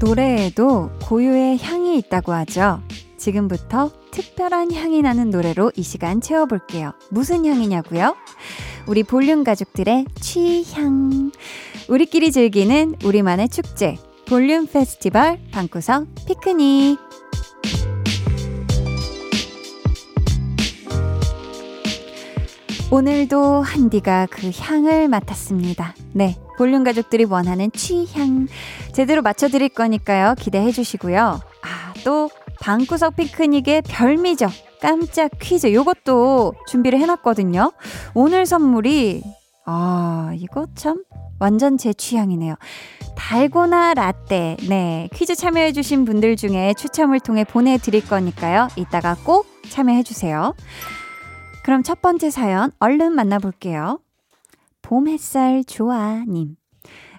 노래에도 0.00 0.90
고유의 1.02 1.58
향이 1.58 1.98
있다고 1.98 2.32
하죠. 2.32 2.82
지금부터 3.18 3.90
특별한 4.10 4.72
향이 4.72 5.02
나는 5.02 5.28
노래로 5.28 5.72
이 5.76 5.82
시간 5.82 6.22
채워볼게요. 6.22 6.92
무슨 7.10 7.44
향이냐고요? 7.44 8.16
우리 8.86 9.02
볼륨 9.02 9.44
가족들의 9.44 10.06
취향. 10.18 11.30
우리끼리 11.88 12.32
즐기는 12.32 12.94
우리만의 13.04 13.50
축제. 13.50 13.98
볼륨 14.26 14.66
페스티벌 14.66 15.38
방구석 15.52 16.06
피크닉. 16.26 17.09
오늘도 22.92 23.62
한디가 23.62 24.26
그 24.30 24.50
향을 24.52 25.06
맡았습니다. 25.08 25.94
네. 26.12 26.36
볼륨 26.58 26.82
가족들이 26.82 27.24
원하는 27.24 27.70
취향. 27.70 28.48
제대로 28.92 29.22
맞춰드릴 29.22 29.68
거니까요. 29.70 30.34
기대해 30.36 30.72
주시고요. 30.72 31.40
아, 31.62 31.94
또, 32.04 32.28
방구석 32.60 33.14
피크닉의 33.16 33.82
별미죠. 33.82 34.48
깜짝 34.82 35.30
퀴즈. 35.40 35.72
요것도 35.72 36.54
준비를 36.68 36.98
해놨거든요. 36.98 37.72
오늘 38.14 38.44
선물이, 38.44 39.22
아, 39.66 40.32
이거 40.34 40.66
참, 40.74 41.04
완전 41.38 41.78
제 41.78 41.92
취향이네요. 41.92 42.56
달고나 43.16 43.94
라떼. 43.94 44.56
네. 44.68 45.08
퀴즈 45.14 45.36
참여해주신 45.36 46.04
분들 46.04 46.34
중에 46.36 46.74
추첨을 46.76 47.20
통해 47.20 47.44
보내드릴 47.44 48.06
거니까요. 48.06 48.68
이따가 48.76 49.16
꼭 49.24 49.46
참여해주세요. 49.70 50.54
그럼 51.64 51.82
첫 51.82 52.00
번째 52.00 52.30
사연 52.30 52.72
얼른 52.78 53.12
만나볼게요. 53.12 54.00
봄 54.82 55.08
햇살 55.08 55.62
좋아님. 55.64 56.56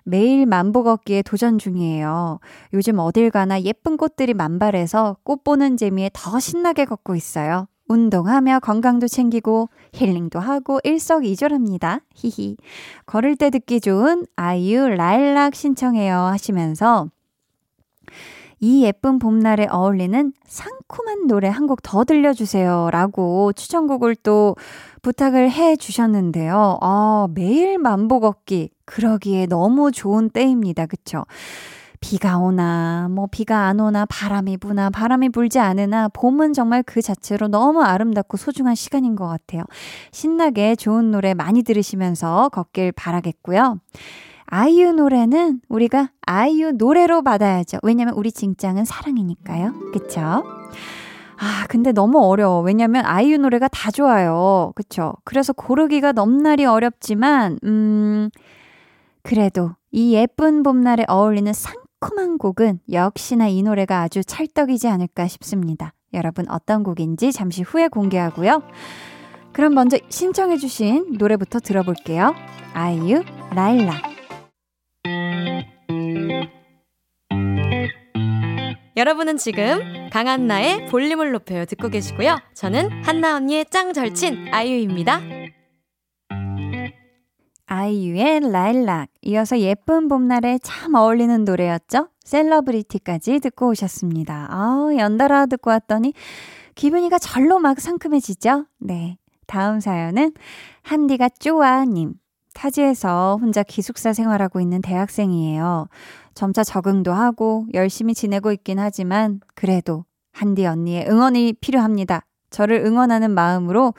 매일 0.04 0.45
만보 0.45 0.84
걷기에 0.84 1.21
도전 1.21 1.60
중이에요. 1.60 2.39
요즘 2.73 2.97
어딜 2.99 3.30
가나 3.30 3.62
예쁜 3.62 3.97
꽃들이 3.97 4.34
만발해서 4.34 5.17
꽃 5.23 5.43
보는 5.43 5.77
재미에 5.77 6.10
더 6.13 6.39
신나게 6.39 6.86
걷고 6.86 7.15
있어요. 7.15 7.67
운동하며 7.88 8.60
건강도 8.62 9.08
챙기고 9.08 9.69
힐링도 9.93 10.39
하고 10.39 10.80
일석이조랍니다. 10.84 11.99
히히. 12.15 12.58
걸을 13.06 13.36
때 13.36 13.49
듣기 13.49 13.82
좋은 13.82 14.25
아이유 14.36 14.88
라일락 14.88 15.56
신청해요 15.56 16.15
하시면서 16.15 17.10
이 18.62 18.84
예쁜 18.84 19.17
봄날에 19.19 19.67
어울리는 19.69 20.34
상큼한 20.45 21.28
노래 21.28 21.47
한 21.50 21.65
곡 21.67 21.82
더 21.84 22.04
들려주세요. 22.04 22.89
라고 22.91 23.52
추천곡을 23.54 24.15
또 24.17 24.56
부탁을 25.02 25.50
해 25.52 25.76
주셨는데요. 25.76 26.78
아, 26.82 27.28
매일 27.34 27.78
만보 27.80 28.19
걷기. 28.19 28.69
그러기에 28.86 29.47
너무 29.47 29.91
좋은 29.91 30.30
때입니다. 30.30 30.86
그쵸? 30.86 31.26
비가 32.02 32.39
오나, 32.39 33.08
뭐 33.12 33.28
비가 33.32 33.67
안 33.67 33.80
오나, 33.80 34.06
바람이 34.06 34.58
부나, 34.58 34.89
바람이 34.89 35.30
불지 35.30 35.60
않으나, 35.60 36.08
봄은 36.10 36.54
정말 36.54 36.82
그 36.84 37.02
자체로 37.02 37.47
너무 37.47 37.84
아름답고 37.84 38.38
소중한 38.38 38.74
시간인 38.76 39.15
것 39.15 39.28
같아요. 39.28 39.63
신나게 40.12 40.76
좋은 40.76 41.12
노래 41.12 41.34
많이 41.36 41.62
들으시면서 41.63 42.50
걷길 42.50 42.91
바라겠고요. 42.93 43.80
아이유 44.54 44.92
노래는 44.92 45.62
우리가 45.70 46.12
아이유 46.24 46.74
노래로 46.74 47.22
받아야죠. 47.24 47.78
왜냐면 47.84 48.16
우리 48.16 48.34
징짱은 48.34 48.84
사랑이니까요. 48.84 49.92
그쵸? 49.94 50.22
아, 50.22 51.66
근데 51.70 51.94
너무 51.94 52.20
어려워. 52.20 52.60
왜냐면 52.60 53.06
아이유 53.06 53.38
노래가 53.38 53.70
다 53.70 53.92
좋아요. 53.92 54.74
그쵸? 54.76 55.14
그래서 55.24 55.54
고르기가 55.54 56.12
넘날이 56.12 56.66
어렵지만, 56.66 57.60
음, 57.64 58.30
그래도 59.24 59.72
이 59.90 60.14
예쁜 60.16 60.64
봄날에 60.64 61.06
어울리는 61.08 61.52
상큼한 61.54 62.38
곡은 62.38 62.82
역시나 62.92 63.48
이 63.48 63.64
노래가 63.64 64.02
아주 64.02 64.22
찰떡이지 64.22 64.90
않을까 64.90 65.30
싶습니다. 65.30 65.94
여러분 66.14 66.46
어떤 66.50 66.84
곡인지 66.84 67.32
잠시 67.32 67.62
후에 67.62 67.88
공개하고요. 67.88 68.64
그럼 69.54 69.76
먼저 69.76 69.98
신청해주신 70.10 71.16
노래부터 71.18 71.60
들어볼게요. 71.60 72.36
아이유, 72.74 73.24
라일락. 73.56 74.20
여러분은 78.98 79.38
지금 79.38 80.10
강한나의 80.12 80.88
볼륨을 80.88 81.32
높여요 81.32 81.66
듣고 81.66 81.90
계시고요. 81.90 82.38
저는 82.54 83.04
한나 83.04 83.38
언니의 83.38 83.66
짱 83.72 83.94
절친 83.94 84.50
아이유입니다. 84.52 85.22
아이유의 87.66 88.52
라일락. 88.52 89.08
이어서 89.22 89.58
예쁜 89.60 90.10
봄날에 90.10 90.60
참 90.62 90.94
어울리는 90.94 91.46
노래였죠? 91.46 92.10
셀러브리티까지 92.24 93.40
듣고 93.40 93.70
오셨습니다. 93.70 94.50
아, 94.52 94.92
연달아 94.96 95.46
듣고 95.46 95.70
왔더니 95.70 96.14
기분이가 96.76 97.18
절로 97.18 97.60
막 97.60 97.80
상큼해지죠? 97.80 98.66
네. 98.80 99.18
다음 99.48 99.80
사연은 99.80 100.34
한디가 100.84 101.30
쪼아님. 101.40 102.14
타지에서 102.54 103.38
혼자 103.42 103.64
기숙사 103.64 104.14
생활하고 104.14 104.60
있는 104.60 104.82
대학생이에요. 104.82 105.88
점차 106.34 106.64
적응도 106.64 107.14
하고 107.14 107.66
열심히 107.74 108.14
지내고 108.14 108.52
있긴 108.52 108.80
하지만 108.80 109.40
그래도 109.56 110.06
한디 110.34 110.66
언니의 110.66 111.08
응원이 111.10 111.54
필요합니다. 111.62 112.22
저를 112.50 112.84
응원하는 112.86 113.32
마음으로 113.32 113.94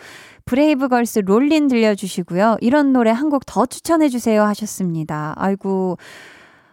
브레이브걸스 0.44 1.20
Rollin' 1.20 1.68
들려주시고요. 1.68 2.58
이런 2.60 2.92
노래 2.92 3.10
한 3.10 3.30
곡 3.30 3.42
더 3.46 3.64
추천해주세요 3.66 4.42
하셨습니다. 4.42 5.34
아이고, 5.36 5.96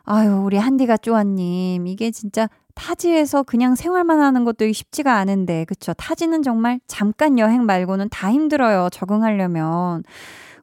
아유, 0.03 0.41
우리 0.43 0.57
한디가 0.57 0.97
쪼아님. 0.97 1.87
이게 1.87 2.11
진짜 2.11 2.49
타지에서 2.75 3.43
그냥 3.43 3.75
생활만 3.75 4.19
하는 4.19 4.43
것도 4.43 4.71
쉽지가 4.71 5.15
않은데, 5.15 5.65
그쵸? 5.65 5.93
타지는 5.93 6.43
정말 6.43 6.79
잠깐 6.87 7.37
여행 7.39 7.65
말고는 7.65 8.09
다 8.09 8.31
힘들어요. 8.31 8.89
적응하려면. 8.91 10.03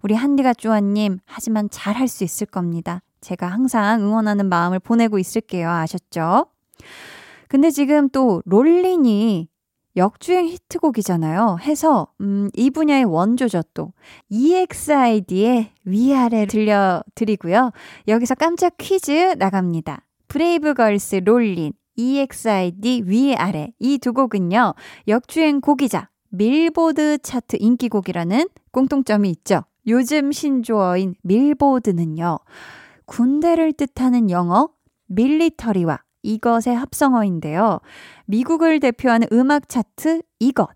우리 0.02 0.14
한디가 0.14 0.54
쪼아님, 0.54 1.18
하지만 1.24 1.68
잘 1.70 1.96
할 1.96 2.08
수 2.08 2.24
있을 2.24 2.46
겁니다. 2.46 3.02
제가 3.20 3.46
항상 3.48 4.02
응원하는 4.02 4.48
마음을 4.48 4.78
보내고 4.78 5.18
있을게요. 5.18 5.68
아셨죠? 5.70 6.46
근데 7.48 7.70
지금 7.70 8.08
또 8.10 8.42
Rollin'이 8.44 9.48
역주행 9.96 10.46
히트곡이잖아요. 10.46 11.56
해서 11.62 12.08
음, 12.20 12.50
이 12.54 12.70
분야의 12.70 13.04
원조죠 13.04 13.62
또. 13.72 13.92
EXID의 14.28 15.70
위아래 15.84 16.46
들려드리고요. 16.46 17.70
여기서 18.08 18.34
깜짝 18.34 18.74
퀴즈 18.78 19.34
나갑니다. 19.38 20.02
브레이브걸스 20.28 21.22
Rollin', 21.24 21.72
EXID 21.96 23.04
위아래 23.06 23.72
이 23.78 23.98
두 23.98 24.12
곡은요. 24.12 24.74
역주행 25.08 25.60
곡이자 25.62 26.10
밀보드 26.28 27.18
차트 27.22 27.56
인기곡이라는 27.58 28.48
공통점이 28.72 29.30
있죠. 29.30 29.62
요즘 29.86 30.32
신조어인 30.32 31.14
밀보드는요. 31.22 32.38
군대를 33.06 33.72
뜻하는 33.72 34.30
영어 34.30 34.68
military와 35.06 36.00
이것의 36.22 36.74
합성어인데요. 36.74 37.80
미국을 38.26 38.80
대표하는 38.80 39.28
음악 39.32 39.68
차트 39.68 40.22
이것. 40.40 40.68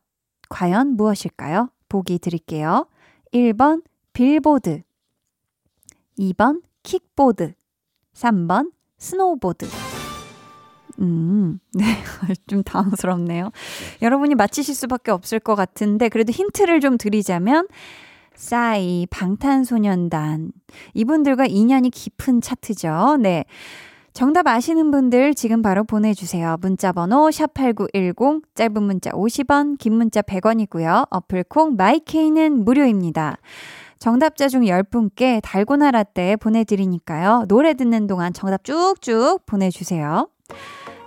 과연 0.48 0.96
무엇일까요? 0.96 1.70
보기 1.88 2.18
드릴게요. 2.18 2.86
1번 3.32 3.82
빌보드 4.12 4.82
2번 6.18 6.62
킥보드 6.82 7.54
3번 8.14 8.72
스노우보드 8.98 9.66
음, 11.00 11.58
네. 11.72 11.84
좀 12.46 12.62
당황스럽네요. 12.62 13.50
여러분이 14.02 14.34
맞히실 14.34 14.74
수밖에 14.74 15.10
없을 15.10 15.40
것 15.40 15.54
같은데, 15.54 16.10
그래도 16.10 16.30
힌트를 16.30 16.80
좀 16.80 16.98
드리자면, 16.98 17.66
싸이, 18.40 19.06
방탄소년단. 19.10 20.50
이분들과 20.94 21.44
인연이 21.44 21.90
깊은 21.90 22.40
차트죠. 22.40 23.18
네. 23.20 23.44
정답 24.14 24.46
아시는 24.48 24.90
분들 24.90 25.34
지금 25.34 25.60
바로 25.60 25.84
보내주세요. 25.84 26.56
문자번호 26.60 27.28
샵8910, 27.28 28.42
짧은 28.54 28.82
문자 28.82 29.10
50원, 29.10 29.76
긴 29.78 29.92
문자 29.92 30.22
100원이고요. 30.22 31.06
어플콩 31.10 31.76
마이케이는 31.76 32.64
무료입니다. 32.64 33.36
정답자 33.98 34.48
중 34.48 34.62
10분께 34.62 35.40
달고나 35.42 35.90
라떼 35.90 36.36
보내드리니까요. 36.36 37.44
노래 37.46 37.74
듣는 37.74 38.06
동안 38.06 38.32
정답 38.32 38.64
쭉쭉 38.64 39.44
보내주세요. 39.44 40.28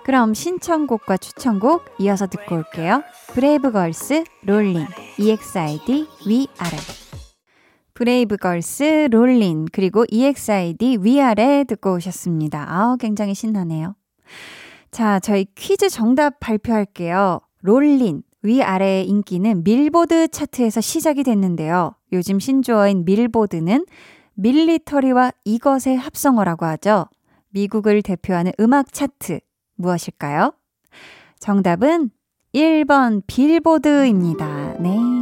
그럼 0.04 0.34
신청곡과 0.34 1.16
추천곡 1.16 1.82
이어서 1.98 2.28
듣고 2.28 2.54
올게요. 2.54 3.02
브레이브걸스 3.32 4.22
Rollin' 4.46 4.86
EXID 5.18 6.06
위아래 6.26 7.03
브레이브걸스 7.94 9.08
Rollin' 9.10 9.66
그리고 9.72 10.04
EXID 10.08 10.98
위아래 11.00 11.64
듣고 11.64 11.94
오셨습니다. 11.94 12.66
아우 12.68 12.96
굉장히 12.96 13.34
신나네요. 13.34 13.94
자, 14.90 15.18
저희 15.20 15.46
퀴즈 15.54 15.88
정답 15.88 16.38
발표할게요. 16.40 17.40
Rollin' 17.62 18.22
위아래의 18.42 19.08
인기는 19.08 19.64
밀보드 19.64 20.28
차트에서 20.28 20.80
시작이 20.80 21.24
됐는데요. 21.24 21.94
요즘 22.12 22.38
신조어인 22.38 23.04
밀보드는 23.04 23.86
military와 24.34 25.32
이것의 25.44 25.96
합성어라고 25.96 26.66
하죠. 26.66 27.06
미국을 27.50 28.02
대표하는 28.02 28.52
음악 28.60 28.92
차트 28.92 29.40
무엇일까요? 29.76 30.52
정답은 31.38 32.10
1번 32.54 33.22
빌보드입니다. 33.26 34.76
네. 34.78 35.13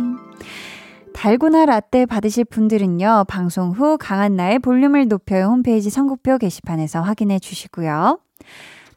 달고나 1.22 1.66
라떼 1.66 2.04
받으실 2.06 2.44
분들은요, 2.44 3.26
방송 3.28 3.70
후 3.70 3.96
강한나의 3.96 4.58
볼륨을 4.58 5.06
높여요 5.06 5.44
홈페이지 5.44 5.88
선곡표 5.88 6.36
게시판에서 6.38 7.00
확인해 7.00 7.38
주시고요. 7.38 8.18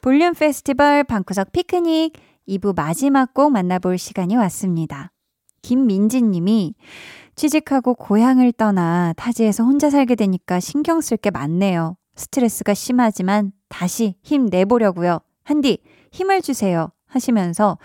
볼륨 0.02 0.34
페스티벌 0.34 1.04
방구석 1.04 1.52
피크닉 1.52 2.14
2부 2.48 2.76
마지막 2.76 3.32
곡 3.36 3.52
만나볼 3.52 4.00
시간이 4.00 4.38
왔습니다. 4.38 5.12
김민진 5.62 6.32
님이 6.32 6.74
취직하고 7.36 7.94
고향을 7.94 8.54
떠나 8.54 9.14
타지에서 9.18 9.64
혼자 9.64 9.92
살게 9.92 10.16
되니까 10.16 10.60
신경 10.60 11.02
쓸 11.02 11.18
게 11.18 11.30
많네요. 11.30 11.96
스트레스가 12.16 12.74
심하지만 12.74 13.52
다시 13.70 14.16
힘 14.24 14.48
내보려고요. 14.48 15.20
한디, 15.44 15.78
힘을 16.12 16.42
주세요. 16.42 16.90
하시면서 17.08 17.78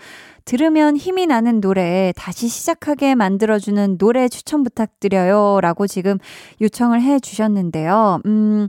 들으면 0.45 0.97
힘이 0.97 1.27
나는 1.27 1.61
노래 1.61 2.13
다시 2.15 2.47
시작하게 2.47 3.15
만들어주는 3.15 3.97
노래 3.97 4.27
추천 4.27 4.63
부탁드려요. 4.63 5.59
라고 5.61 5.87
지금 5.87 6.17
요청을 6.59 7.01
해 7.01 7.19
주셨는데요. 7.19 8.21
음, 8.25 8.67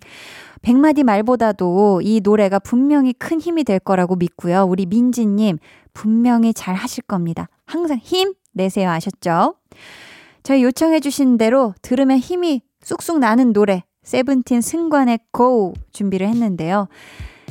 백마디 0.63 1.03
말보다도 1.03 2.03
이 2.05 2.21
노래가 2.23 2.59
분명히 2.59 3.13
큰 3.13 3.41
힘이 3.41 3.65
될 3.65 3.79
거라고 3.79 4.17
믿고요. 4.17 4.65
우리 4.65 4.87
민지님, 4.87 5.59
분명히 5.93 6.55
잘 6.55 6.75
하실 6.75 7.03
겁니다. 7.05 7.49
항상 7.67 7.99
힘 7.99 8.35
내세요. 8.53 8.91
아셨죠? 8.91 9.57
저희 10.43 10.63
요청해 10.63 11.01
주신 11.01 11.39
대로 11.39 11.75
들으면 11.83 12.19
힘이 12.19 12.63
쑥쑥 12.83 13.19
나는 13.19 13.53
노래, 13.53 13.85
세븐틴 14.03 14.61
승관의 14.61 15.21
Go 15.33 15.73
준비를 15.93 16.29
했는데요. 16.29 16.89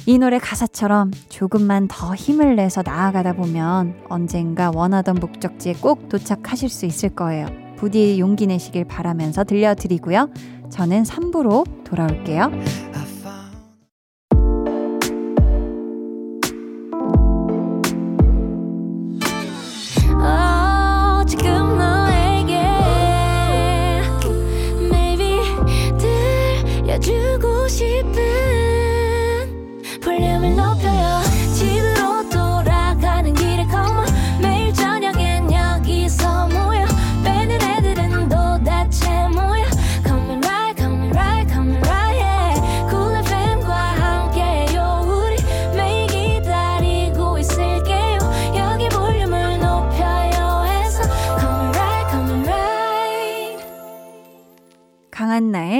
이 0.08 0.18
노래 0.18 0.40
가사처럼 0.40 1.12
조금만 1.30 1.88
더 1.88 2.16
힘을 2.16 2.56
내서 2.56 2.82
나아가다 2.84 3.34
보면 3.34 3.96
언젠가 4.10 4.72
원하던 4.74 5.16
목적지에 5.16 5.74
꼭 5.74 6.10
도착하실 6.10 6.70
수 6.70 6.86
있을 6.86 7.10
거예요. 7.10 7.48
부디 7.78 8.20
용기 8.20 8.48
내시길 8.48 8.86
바라면서 8.86 9.44
들려드리고요. 9.44 10.30
저는 10.70 11.04
3부로 11.04 11.84
돌아올게요. 11.84 12.52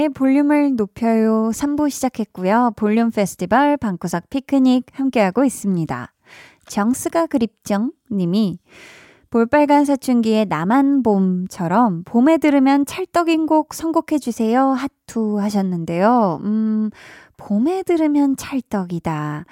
볼륨을 0.08 0.76
높여요 0.76 1.50
3부 1.52 1.90
시작했고요. 1.90 2.72
볼륨 2.76 3.10
페스티벌 3.10 3.76
방구석 3.76 4.30
피크닉 4.30 4.86
함께하고 4.92 5.44
있습니다. 5.44 6.12
정스가 6.66 7.26
그립정 7.26 7.92
님이 8.10 8.58
볼빨간 9.30 9.86
사춘기의 9.86 10.44
나만 10.46 11.02
봄처럼 11.02 12.04
봄에 12.04 12.36
들으면 12.36 12.84
찰떡인 12.84 13.46
곡 13.46 13.72
선곡해 13.72 14.18
주세요. 14.20 14.68
하투 14.68 15.40
하셨는데요. 15.40 16.40
음, 16.44 16.90
봄에 17.38 17.82
들으면 17.82 18.36
찰떡이다. 18.36 19.46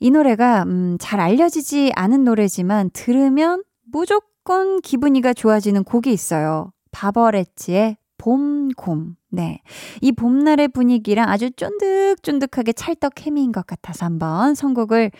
이 0.00 0.10
노래가, 0.10 0.64
음, 0.64 0.98
잘 1.00 1.20
알려지지 1.20 1.92
않은 1.96 2.24
노래지만 2.24 2.90
들으면 2.92 3.64
무조건 3.90 4.82
기분이가 4.82 5.32
좋아지는 5.32 5.82
곡이 5.84 6.12
있어요. 6.12 6.72
바버레츠의 6.92 7.96
봄곰. 8.26 9.14
네. 9.30 9.60
이 10.00 10.10
봄날의 10.10 10.68
분위기랑 10.68 11.28
아주 11.28 11.52
쫀득쫀득하게 11.52 12.72
찰떡 12.72 13.12
케미인 13.14 13.52
것 13.52 13.64
같아서 13.64 14.04
한번 14.04 14.56
선곡을 14.56 15.12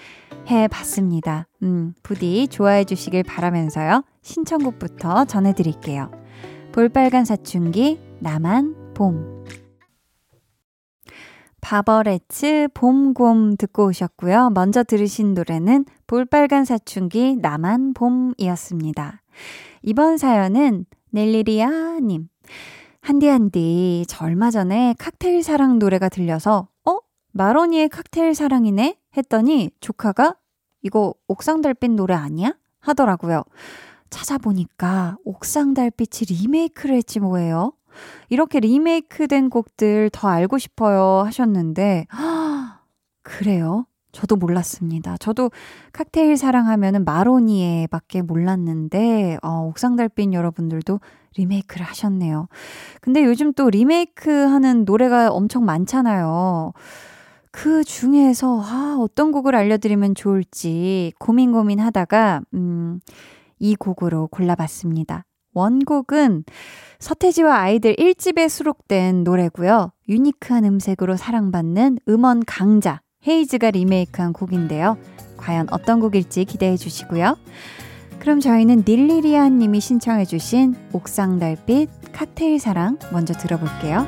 해 0.49 0.67
봤습니다. 0.67 1.47
음, 1.63 1.95
부디 2.03 2.49
좋아해 2.49 2.83
주시길 2.83 3.23
바라면서요. 3.23 4.03
신청곡부터 4.23 5.27
전해 5.27 5.55
드릴게요. 5.55 6.11
볼빨간 6.73 7.25
사춘기, 7.25 8.01
나만 8.19 8.95
봄. 8.95 9.45
바버레츠 11.61 12.69
봄곰 12.75 13.57
듣고 13.57 13.87
오셨고요. 13.87 14.51
먼저 14.51 14.83
들으신 14.83 15.35
노래는 15.35 15.85
볼빨간 16.09 16.65
사춘기 16.65 17.37
나만 17.37 17.95
봄이었습니다. 17.95 19.23
이번 19.83 20.19
사연은 20.19 20.87
넬리리아님. 21.11 22.29
한디 23.07 23.29
한디, 23.29 24.05
저 24.09 24.25
얼마 24.25 24.51
전에 24.51 24.93
칵테일 24.99 25.45
사랑 25.45 25.79
노래가 25.79 26.09
들려서, 26.09 26.67
어? 26.85 26.99
마로니의 27.35 27.89
칵테일 27.89 28.35
사랑이네? 28.35 28.99
했더니 29.17 29.71
조카가 29.79 30.35
이거 30.83 31.15
옥상 31.29 31.61
달빛 31.61 31.93
노래 31.93 32.15
아니야? 32.15 32.57
하더라고요. 32.81 33.45
찾아보니까 34.11 35.19
옥상 35.25 35.73
달빛이 35.73 36.37
리메이크를 36.41 36.97
했지 36.97 37.21
뭐예요. 37.21 37.75
이렇게 38.29 38.59
리메이크 38.59 39.29
된 39.29 39.51
곡들 39.51 40.11
더 40.13 40.27
알고 40.27 40.59
싶어요 40.59 41.25
하셨는데, 41.27 42.09
그래요? 43.23 43.87
저도 44.17 44.37
몰랐습니다. 44.37 45.19
저도 45.19 45.51
칵테일 45.93 46.39
사랑하면은 46.39 47.05
마로니에밖에 47.05 48.23
몰랐는데, 48.23 49.37
어, 49.43 49.67
옥상달빛 49.69 50.33
여러분들도 50.33 51.01
리메이크를 51.37 51.85
하셨네요. 51.85 52.49
근데 53.03 53.23
요즘 53.23 53.53
또 53.53 53.69
리메이크 53.69 54.31
하는 54.31 54.87
노래가 54.87 55.31
엄청 55.31 55.67
많잖아요. 55.67 56.73
그 57.51 57.85
중에서, 57.85 58.63
아, 58.63 58.97
어떤 58.99 59.33
곡을 59.33 59.55
알려드리면 59.55 60.15
좋을지 60.15 61.13
고민 61.19 61.53
고민 61.53 61.79
하다가, 61.79 62.41
음, 62.55 63.01
이 63.59 63.75
곡으로 63.75 64.29
골라봤습니다. 64.29 65.27
원곡은 65.53 66.45
서태지와 67.01 67.55
아이들 67.59 67.95
1집에 67.97 68.49
수록된 68.49 69.25
노래고요. 69.25 69.93
유니크한 70.09 70.65
음색으로 70.65 71.17
사랑받는 71.17 71.99
음원 72.09 72.45
강자 72.47 73.01
헤이즈가 73.27 73.71
리메이크한 73.71 74.33
곡인데요. 74.33 74.97
과연 75.37 75.69
어떤 75.71 76.01
곡일지 76.01 76.45
기대해 76.45 76.77
주시고요. 76.77 77.37
그럼 78.19 78.41
저희는 78.41 78.85
닐리리아 78.87 79.49
님이 79.49 79.81
신청해 79.81 80.25
주신 80.25 80.75
옥상 80.93 81.39
달빛 81.39 81.89
칵테일 82.13 82.59
사랑 82.59 82.99
먼저 83.13 83.35
들어볼게요. 83.35 84.07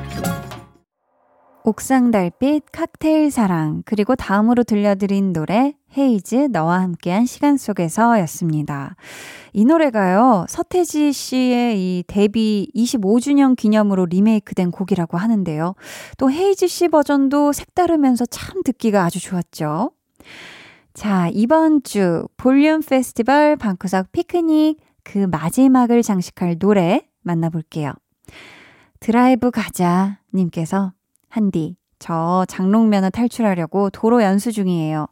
옥상 1.69 2.09
달빛 2.09 2.63
칵테일 2.71 3.29
사랑 3.29 3.83
그리고 3.85 4.15
다음으로 4.15 4.63
들려드린 4.63 5.33
노래 5.33 5.75
헤이즈 5.95 6.47
너와 6.51 6.81
함께한 6.81 7.27
시간 7.27 7.57
속에서였습니다. 7.57 8.95
이 9.53 9.65
노래가요 9.65 10.47
서태지 10.49 11.13
씨의 11.13 11.77
이 11.77 12.03
데뷔 12.07 12.71
25주년 12.75 13.55
기념으로 13.55 14.07
리메이크된 14.07 14.71
곡이라고 14.71 15.19
하는데요. 15.19 15.75
또 16.17 16.31
헤이즈 16.31 16.67
씨 16.67 16.87
버전도 16.87 17.53
색다르면서 17.53 18.25
참 18.25 18.63
듣기가 18.63 19.03
아주 19.03 19.21
좋았죠. 19.21 19.91
자 20.95 21.29
이번 21.31 21.83
주 21.83 22.27
볼륨 22.35 22.81
페스티벌 22.81 23.55
방구석 23.57 24.11
피크닉 24.11 24.79
그 25.03 25.19
마지막을 25.19 26.01
장식할 26.01 26.57
노래 26.57 27.07
만나볼게요. 27.21 27.93
드라이브 28.99 29.51
가자 29.51 30.17
님께서 30.33 30.93
한디, 31.29 31.75
저 31.99 32.45
장롱면허 32.47 33.11
탈출하려고 33.11 33.89
도로 33.89 34.23
연수 34.23 34.51
중이에요. 34.51 35.07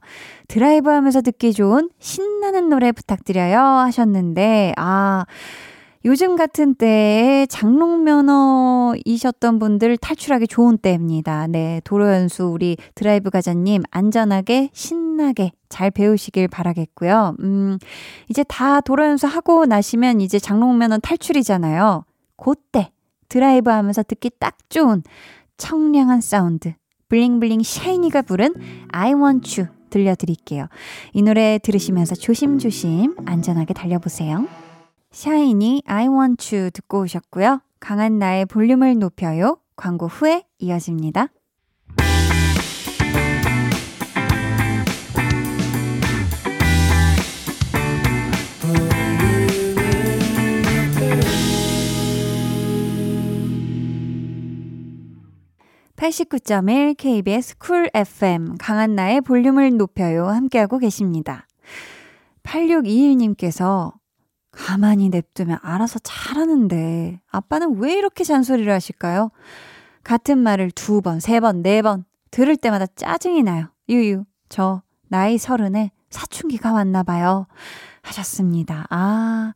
드라이브 0.47 0.89
하면서 0.89 1.21
듣기 1.21 1.53
좋은 1.53 1.89
신나는 1.99 2.69
노래 2.69 2.91
부탁드려요 2.91 3.60
하셨는데, 3.60 4.73
아, 4.77 5.25
요즘 6.06 6.36
같은 6.38 6.75
때에 6.75 7.47
장롱면허이셨던 7.47 9.58
분들 9.60 9.97
탈출하기 9.97 10.47
좋은 10.47 10.77
때입니다. 10.77 11.47
네, 11.47 11.82
도로 11.84 12.08
연수 12.13 12.45
우리 12.45 12.77
드라이브 12.95 13.30
가자님 13.30 13.84
안전하게 13.91 14.69
신나게 14.71 15.51
잘 15.67 15.91
배우시길 15.91 16.47
바라겠고요. 16.47 17.36
음, 17.41 17.77
이제 18.30 18.45
다 18.47 18.80
도로 18.80 19.06
연수 19.06 19.27
하고 19.27 19.65
나시면 19.65 20.21
이제 20.21 20.39
장롱면허 20.39 20.99
탈출이잖아요. 20.99 22.06
그때 22.38 22.91
드라이브 23.27 23.69
하면서 23.69 24.01
듣기 24.03 24.30
딱 24.39 24.56
좋은 24.69 25.03
청량한 25.58 26.22
사운드 26.22 26.74
bling 27.10 27.37
bling 27.37 27.63
샤이니가 27.63 28.22
부른 28.24 28.54
I 28.89 29.13
Want 29.13 29.62
You 29.62 29.74
들려드릴게요. 29.89 30.67
이 31.13 31.22
노래 31.22 31.60
들으시면서 31.62 32.15
조심조심 32.15 33.15
안전하게 33.26 33.74
달려보세요. 33.74 34.48
샤이니 35.12 35.84
I 35.86 36.08
Want 36.08 36.56
You 36.56 36.72
듣고 36.72 37.02
오셨고요. 37.02 37.62
강한나의 37.80 38.45
볼륨을 38.46 39.00
높여요. 39.00 39.58
광고 39.76 40.08
후에 40.08 40.43
이어집니다. 40.60 41.30
89.1 55.97 56.95
KBS 56.95 57.57
쿨 57.57 57.89
FM 57.93 58.57
강한나의 58.60 59.21
볼륨을 59.21 59.75
높여요 59.77 60.27
함께하고 60.27 60.77
계십니다. 60.77 61.47
8621님께서 62.43 63.93
가만히 64.51 65.10
냅두면 65.10 65.57
알아서 65.62 65.99
잘하는데 65.99 67.19
아빠는 67.31 67.77
왜 67.79 67.93
이렇게 67.93 68.23
잔소리를 68.23 68.71
하실까요? 68.71 69.31
같은 70.03 70.38
말을 70.38 70.69
두 70.71 71.01
번, 71.01 71.19
세 71.19 71.39
번, 71.39 71.63
네 71.63 71.81
번 71.81 72.05
들을 72.29 72.55
때마다 72.55 72.86
짜증이 72.86 73.41
나요. 73.43 73.67
유유, 73.89 74.23
저 74.49 74.83
나이 75.10 75.38
서른에 75.39 75.91
사춘기가 76.12 76.73
왔나 76.73 77.01
봐요. 77.03 77.47
하셨습니다. 78.03 78.86
아, 78.91 79.53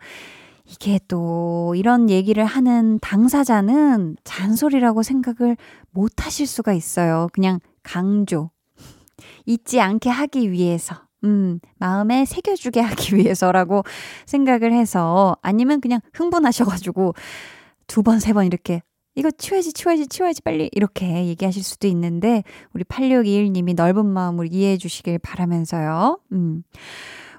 이게 0.71 0.99
또 1.07 1.73
이런 1.75 2.09
얘기를 2.09 2.45
하는 2.45 2.97
당사자는 3.01 4.15
잔소리라고 4.23 5.03
생각을 5.03 5.57
못 5.91 6.25
하실 6.25 6.47
수가 6.47 6.73
있어요. 6.73 7.27
그냥 7.33 7.59
강조. 7.83 8.51
잊지 9.45 9.81
않게 9.81 10.09
하기 10.09 10.51
위해서. 10.51 10.95
음, 11.23 11.59
마음에 11.77 12.25
새겨주게 12.25 12.79
하기 12.79 13.15
위해서라고 13.17 13.83
생각을 14.25 14.73
해서 14.73 15.35
아니면 15.41 15.81
그냥 15.81 15.99
흥분하셔가지고 16.13 17.13
두 17.87 18.01
번, 18.01 18.19
세 18.19 18.33
번 18.33 18.45
이렇게 18.45 18.81
이거 19.15 19.29
치워야지, 19.29 19.73
치워야지, 19.73 20.07
치워야지, 20.07 20.41
빨리. 20.41 20.69
이렇게 20.71 21.27
얘기하실 21.27 21.63
수도 21.63 21.85
있는데, 21.87 22.43
우리 22.73 22.85
8621님이 22.85 23.75
넓은 23.75 24.05
마음으로 24.05 24.47
이해해 24.49 24.77
주시길 24.77 25.19
바라면서요. 25.19 26.19
음. 26.31 26.63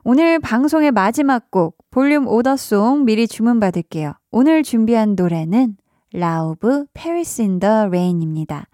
오늘 0.04 0.40
방송의 0.40 0.90
마지막 0.90 1.52
곡 1.52 1.78
볼륨 1.92 2.26
오더송 2.26 3.04
미리 3.04 3.28
주문받을게요. 3.28 4.14
오늘 4.32 4.64
준비한 4.64 5.14
노래는 5.14 5.76
Lauv 6.12 6.86
Paris 6.92 7.42
in 7.42 7.60
the 7.60 7.86
Rain입니다. 7.86 8.66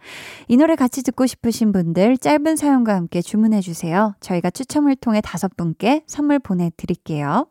이 0.49 0.57
노래 0.57 0.75
같이 0.75 1.03
듣고 1.03 1.27
싶으신 1.27 1.73
분들 1.73 2.17
짧은 2.17 2.57
사연과 2.57 2.95
함께 2.95 3.21
주문해 3.21 3.61
주세요. 3.61 4.15
저희가 4.21 4.49
추첨을 4.49 4.97
통해 4.97 5.21
다섯 5.21 5.55
분께 5.55 6.03
선물 6.07 6.39
보내 6.39 6.71
드릴게요. 6.79 7.47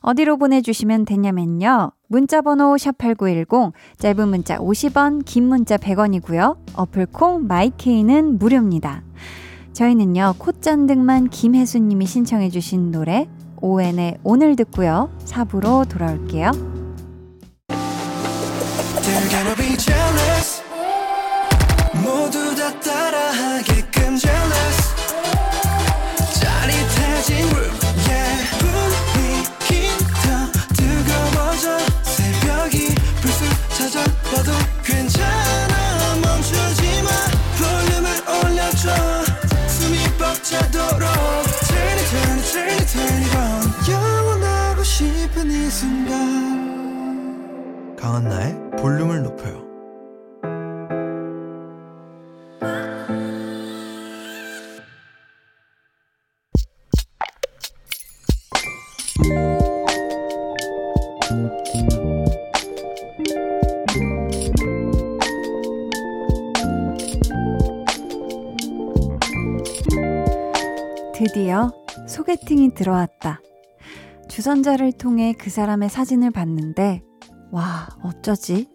어디로 0.00 0.38
보내주시면 0.38 1.04
되냐면요. 1.04 1.92
문자번호 2.06 2.76
샵8910, 2.76 3.72
짧은 3.98 4.28
문자 4.28 4.56
50원, 4.56 5.22
긴 5.26 5.48
문자 5.48 5.76
100원이고요. 5.76 6.56
어플콩 6.76 7.46
마이케이는 7.46 8.38
무료입니다. 8.38 9.02
저희는요, 9.76 10.36
콧잔등만 10.38 11.28
김혜수님이 11.28 12.06
신청해주신 12.06 12.92
노래, 12.92 13.28
오웬의 13.60 14.20
오늘 14.24 14.56
듣고요. 14.56 15.10
4부로 15.26 15.86
돌아올게요. 15.86 16.50
따라하게 22.82 23.86
순간 45.78 46.16
강한나의 47.96 48.54
볼륨을 48.78 49.22
높여요 49.22 49.66
드디어 71.12 71.70
소개팅이 72.08 72.72
들어왔다. 72.72 73.40
주선자를 74.36 74.92
통해 74.92 75.32
그 75.32 75.48
사람의 75.48 75.88
사진을 75.88 76.30
봤는데, 76.30 77.02
와, 77.52 77.88
어쩌지? 78.02 78.68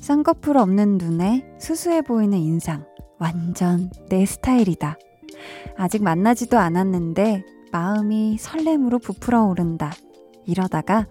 쌍꺼풀 0.00 0.56
없는 0.56 0.98
눈에 0.98 1.46
수수해 1.60 2.02
보이는 2.02 2.36
인상. 2.36 2.84
완전 3.20 3.88
내 4.08 4.26
스타일이다. 4.26 4.98
아직 5.76 6.02
만나지도 6.02 6.58
않았는데, 6.58 7.44
마음이 7.70 8.36
설렘으로 8.40 8.98
부풀어 8.98 9.44
오른다. 9.44 9.92
이러다가 10.44 11.06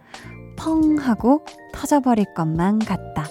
펑 0.58 0.98
하고 0.98 1.46
터져버릴 1.72 2.34
것만 2.36 2.80
같다. 2.80 3.30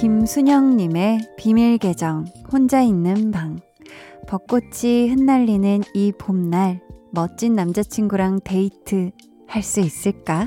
김순영님의 0.00 1.34
비밀 1.36 1.76
계정, 1.76 2.24
혼자 2.50 2.80
있는 2.80 3.30
방. 3.30 3.58
벚꽃이 4.26 5.10
흩날리는 5.10 5.82
이 5.92 6.10
봄날, 6.16 6.80
멋진 7.12 7.54
남자친구랑 7.54 8.40
데이트 8.42 9.10
할 9.46 9.62
수 9.62 9.80
있을까? 9.80 10.46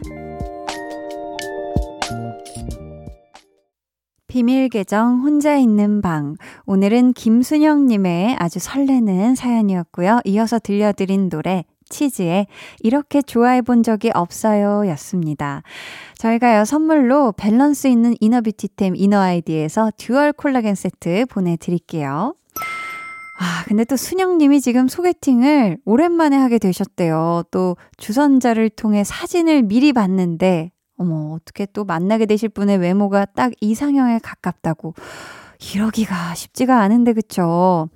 비밀 4.26 4.70
계정 4.70 5.22
혼자 5.22 5.56
있는 5.56 6.02
방. 6.02 6.36
오늘은 6.66 7.14
김순영님의 7.14 8.38
아주 8.40 8.58
설레는 8.58 9.36
사연이었고요. 9.36 10.22
이어서 10.26 10.58
들려드린 10.58 11.30
노래 11.30 11.64
치즈의 11.90 12.48
이렇게 12.80 13.22
좋아해 13.22 13.62
본 13.62 13.84
적이 13.84 14.12
없어요 14.14 14.88
였습니다. 14.90 15.64
저희가요 16.18 16.66
선물로 16.66 17.34
밸런스 17.34 17.88
있는 17.88 18.16
inner 18.20 18.42
beauty템 18.42 18.96
이너 18.96 19.20
아이디에서 19.20 19.92
dual 19.98 20.34
콜라겐 20.34 20.76
세트 20.76 21.26
보내드릴게요. 21.30 22.36
아, 23.40 23.64
근데 23.68 23.84
또 23.84 23.98
순영님이 23.98 24.62
지금 24.62 24.88
소개팅을 24.88 25.78
오랜만에 25.86 26.38
하게 26.38 26.60
되셨대요. 26.60 27.44
또 27.52 27.76
주선자를 27.98 28.70
통해 28.70 29.04
사진을 29.04 29.64
미리 29.64 29.92
봤는데 29.92 30.72
어머, 30.98 31.34
어떻게 31.34 31.66
또 31.74 31.84
만나게 31.84 32.26
되실 32.26 32.50
분의 32.50 32.78
외모가 32.78 33.26
딱 33.26 33.52
이상형에 33.62 34.20
가깝다고. 34.20 34.94
이러기가 35.74 36.36
쉽지가 36.36 36.80
않은데, 36.82 37.14
그쵸? 37.14 37.90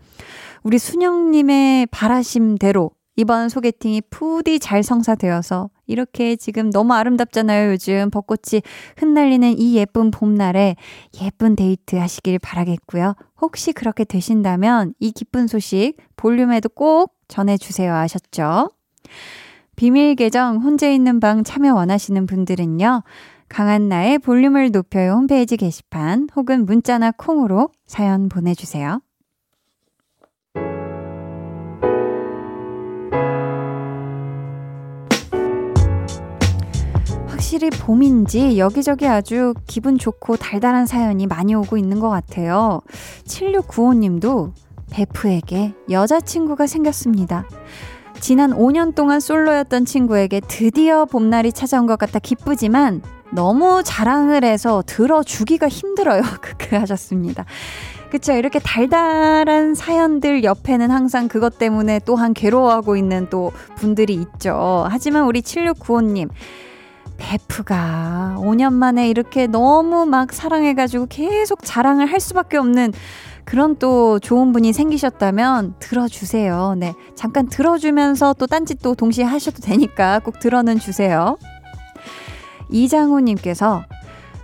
우리 0.64 0.80
순영님의 0.80 1.88
바라심대로 1.88 2.92
이번 3.18 3.50
소개팅이 3.50 4.02
부디 4.12 4.60
잘 4.60 4.84
성사되어서 4.84 5.72
이렇게 5.88 6.36
지금 6.36 6.70
너무 6.70 6.94
아름답잖아요, 6.94 7.72
요즘. 7.72 8.12
벚꽃이 8.12 8.62
흩날리는 8.98 9.58
이 9.58 9.76
예쁜 9.76 10.12
봄날에 10.12 10.76
예쁜 11.22 11.56
데이트 11.56 11.96
하시길 11.96 12.38
바라겠고요. 12.38 13.16
혹시 13.42 13.74
그렇게 13.74 14.04
되신다면 14.04 14.94
이 15.00 15.12
기쁜 15.12 15.48
소식 15.48 15.96
볼륨에도 16.16 16.70
꼭 16.70 17.16
전해주세요 17.28 17.92
하셨죠? 17.92 18.70
비밀 19.76 20.16
계정 20.16 20.58
혼자 20.58 20.88
있는 20.88 21.20
방 21.20 21.44
참여 21.44 21.74
원하시는 21.74 22.26
분들은요. 22.28 23.02
강한나의 23.50 24.20
볼륨을 24.20 24.72
높여요 24.72 25.14
홈페이지 25.14 25.58
게시판 25.58 26.28
혹은 26.36 26.66
문자나 26.66 27.12
콩으로 27.12 27.70
사연 27.88 28.30
보내주세요. 28.30 29.02
확실히 37.48 37.70
봄인지 37.70 38.60
여기저기 38.60 39.08
아주 39.08 39.54
기분 39.68 39.98
좋고 39.98 40.36
달달한 40.36 40.86
사연이 40.86 41.28
많이 41.28 41.56
오고 41.56 41.78
있는 41.78 42.02
것 42.02 42.10
같아요. 42.10 42.82
7695님도 43.24 44.52
베프에게 44.92 45.74
여자친구가 45.90 46.68
생겼습니다. 46.68 47.48
지난 48.20 48.52
5년 48.52 48.96
동안 48.96 49.22
솔로였던 49.22 49.86
친구에게 49.86 50.42
드디어 50.42 51.06
봄날이 51.06 51.54
찾아온 51.54 51.86
것 51.86 51.98
같아 51.98 52.20
기쁘지만 52.20 53.02
너무 53.32 53.82
자랑을 53.82 54.44
해서 54.44 54.84
들어주기가 54.86 55.70
힘들어요. 55.70 56.24
크크 56.42 56.76
하셨습니다. 56.76 57.46
그쵸. 58.10 58.34
이렇게 58.34 58.60
달달한 58.60 59.74
사연들 59.74 60.44
옆에는 60.44 60.92
항상 60.92 61.30
그것 61.30 61.58
때문에 61.58 62.02
또한 62.04 62.34
괴로워하고 62.34 62.98
있는 62.98 63.30
또 63.30 63.54
분들이 63.78 64.16
있죠. 64.16 64.86
하지만 64.90 65.24
우리 65.24 65.42
7695님, 65.42 66.28
베프가 67.18 68.36
5년 68.40 68.74
만에 68.74 69.10
이렇게 69.10 69.48
너무 69.48 70.06
막 70.06 70.32
사랑해가지고 70.34 71.08
계속 71.10 71.60
자랑을 71.64 72.06
할 72.12 72.20
수밖에 72.20 72.58
없는 72.58 72.94
그런 73.44 73.78
또 73.78 74.20
좋은 74.20 74.52
분이 74.52 74.74
생기셨다면 74.74 75.76
들어주세요. 75.80 76.76
네. 76.78 76.94
잠깐 77.16 77.48
들어주면서 77.48 78.34
또 78.34 78.46
딴짓도 78.46 78.96
동시에 78.96 79.24
하셔도 79.24 79.62
되니까 79.62 80.20
꼭 80.20 80.40
들어는 80.40 80.80
주세요. 80.80 81.38
이장우님께서 82.70 83.84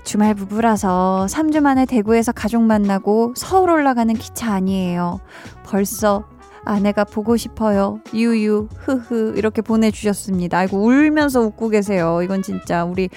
주말 0.04 0.34
부부라서 0.34 1.28
3주 1.30 1.62
만에 1.62 1.86
대구에서 1.86 2.32
가족 2.32 2.62
만나고 2.64 3.34
서울 3.36 3.72
올라가는 3.72 4.14
기차 4.14 4.54
아니에요. 4.54 5.20
벌써 5.66 6.24
아내가 6.66 7.04
보고 7.04 7.38
싶어요. 7.38 8.00
유유, 8.14 8.70
흐흐, 8.78 9.34
이렇게 9.36 9.62
보내주셨습니다. 9.62 10.60
아이고, 10.60 10.78
울면서 10.78 11.42
웃고 11.42 11.70
계세요. 11.70 12.22
이건 12.24 12.42
진짜 12.42 12.86
우리 12.86 13.10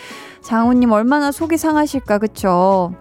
장우님 0.42 0.90
얼마나 0.90 1.30
속이 1.30 1.56
상하실까, 1.56 2.18
그쵸? 2.18 2.92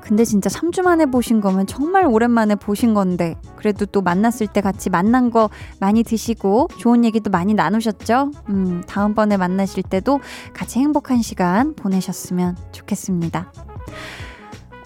근데 0.00 0.24
진짜 0.24 0.50
3주 0.50 0.82
만에 0.82 1.06
보신 1.06 1.40
거면 1.40 1.68
정말 1.68 2.06
오랜만에 2.06 2.56
보신 2.56 2.92
건데, 2.92 3.36
그래도 3.54 3.86
또 3.86 4.02
만났을 4.02 4.48
때 4.48 4.60
같이 4.60 4.90
만난 4.90 5.30
거 5.30 5.48
많이 5.78 6.02
드시고, 6.02 6.68
좋은 6.76 7.04
얘기도 7.04 7.30
많이 7.30 7.54
나누셨죠? 7.54 8.32
음, 8.48 8.82
다음번에 8.88 9.36
만나실 9.36 9.84
때도 9.84 10.20
같이 10.52 10.80
행복한 10.80 11.22
시간 11.22 11.74
보내셨으면 11.74 12.56
좋겠습니다. 12.72 13.52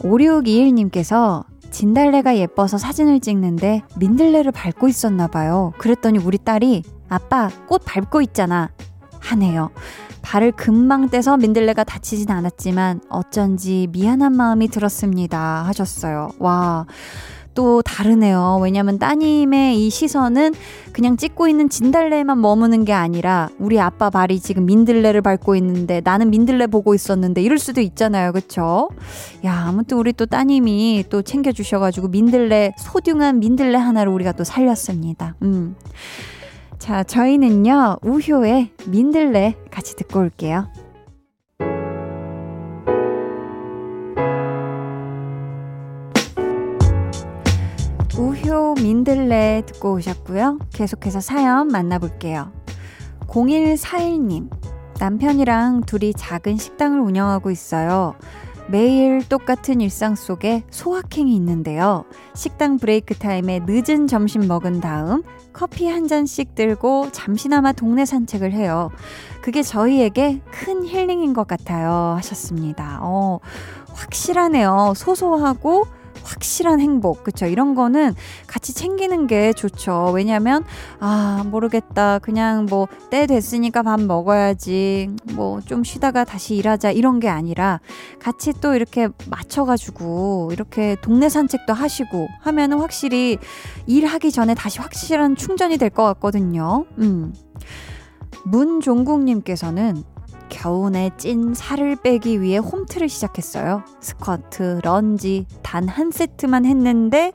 5621님께서 0.00 1.44
진달래가 1.70 2.36
예뻐서 2.36 2.78
사진을 2.78 3.20
찍는데 3.20 3.82
민들레를 3.96 4.52
밟고 4.52 4.88
있었나 4.88 5.26
봐요. 5.26 5.72
그랬더니 5.78 6.18
우리 6.18 6.38
딸이 6.38 6.82
아빠 7.08 7.50
꽃 7.66 7.82
밟고 7.84 8.20
있잖아 8.22 8.70
하네요. 9.20 9.70
발을 10.22 10.52
금방 10.52 11.08
떼서 11.08 11.36
민들레가 11.36 11.84
다치진 11.84 12.30
않았지만 12.30 13.00
어쩐지 13.08 13.88
미안한 13.92 14.34
마음이 14.36 14.68
들었습니다 14.68 15.62
하셨어요. 15.66 16.30
와. 16.38 16.86
또 17.56 17.82
다르네요. 17.82 18.60
왜냐면 18.62 19.00
따님의 19.00 19.84
이 19.84 19.90
시선은 19.90 20.54
그냥 20.92 21.16
찍고 21.16 21.48
있는 21.48 21.68
진달래에만 21.68 22.40
머무는 22.40 22.84
게 22.84 22.92
아니라 22.92 23.48
우리 23.58 23.80
아빠 23.80 24.10
발이 24.10 24.38
지금 24.38 24.66
민들레를 24.66 25.22
밟고 25.22 25.56
있는데 25.56 26.00
나는 26.04 26.30
민들레 26.30 26.68
보고 26.68 26.94
있었는데 26.94 27.42
이럴 27.42 27.58
수도 27.58 27.80
있잖아요. 27.80 28.32
그쵸? 28.32 28.90
야, 29.44 29.64
아무튼 29.66 29.96
우리 29.98 30.12
또 30.12 30.26
따님이 30.26 31.04
또 31.08 31.22
챙겨주셔가지고 31.22 32.08
민들레, 32.08 32.74
소중한 32.78 33.40
민들레 33.40 33.76
하나를 33.76 34.12
우리가 34.12 34.32
또 34.32 34.44
살렸습니다. 34.44 35.34
음. 35.42 35.74
자, 36.78 37.02
저희는요, 37.02 37.96
우효의 38.02 38.70
민들레 38.86 39.56
같이 39.70 39.96
듣고 39.96 40.20
올게요. 40.20 40.68
민들레 48.76 49.62
듣고 49.66 49.94
오셨고요. 49.94 50.58
계속해서 50.72 51.20
사연 51.20 51.68
만나볼게요. 51.68 52.52
0141님, 53.26 54.50
남편이랑 54.98 55.82
둘이 55.82 56.12
작은 56.14 56.56
식당을 56.56 57.00
운영하고 57.00 57.50
있어요. 57.50 58.14
매일 58.68 59.26
똑같은 59.28 59.80
일상 59.80 60.16
속에 60.16 60.64
소확행이 60.70 61.34
있는데요. 61.36 62.04
식당 62.34 62.78
브레이크 62.78 63.14
타임에 63.14 63.60
늦은 63.64 64.08
점심 64.08 64.48
먹은 64.48 64.80
다음 64.80 65.22
커피 65.52 65.86
한 65.86 66.08
잔씩 66.08 66.54
들고 66.54 67.10
잠시나마 67.12 67.72
동네 67.72 68.04
산책을 68.04 68.52
해요. 68.52 68.90
그게 69.40 69.62
저희에게 69.62 70.40
큰 70.50 70.84
힐링인 70.84 71.32
것 71.32 71.46
같아요. 71.46 72.14
하셨습니다. 72.16 72.98
어, 73.02 73.38
확실하네요. 73.94 74.94
소소하고 74.96 75.86
확실한 76.26 76.80
행복. 76.80 77.24
그쵸? 77.24 77.46
이런 77.46 77.74
거는 77.74 78.14
같이 78.46 78.74
챙기는 78.74 79.26
게 79.26 79.52
좋죠. 79.52 80.10
왜냐면, 80.14 80.64
아, 80.98 81.44
모르겠다. 81.46 82.18
그냥 82.18 82.66
뭐, 82.68 82.88
때 83.10 83.26
됐으니까 83.26 83.82
밥 83.82 84.00
먹어야지. 84.00 85.10
뭐, 85.34 85.60
좀 85.60 85.84
쉬다가 85.84 86.24
다시 86.24 86.56
일하자. 86.56 86.90
이런 86.90 87.20
게 87.20 87.28
아니라, 87.28 87.80
같이 88.18 88.52
또 88.60 88.74
이렇게 88.74 89.08
맞춰가지고, 89.30 90.50
이렇게 90.52 90.96
동네 91.00 91.28
산책도 91.28 91.72
하시고 91.72 92.28
하면은 92.40 92.80
확실히 92.80 93.38
일하기 93.86 94.32
전에 94.32 94.54
다시 94.54 94.80
확실한 94.80 95.36
충전이 95.36 95.78
될 95.78 95.86
것 95.96 96.02
같거든요. 96.04 96.84
음. 96.98 97.32
문종국님께서는 98.44 100.02
겨우내 100.48 101.10
찐 101.16 101.54
살을 101.54 101.96
빼기 101.96 102.40
위해 102.40 102.58
홈트를 102.58 103.08
시작했어요. 103.08 103.82
스쿼트, 104.00 104.80
런지 104.82 105.46
단 105.62 105.88
한 105.88 106.10
세트만 106.10 106.64
했는데 106.66 107.32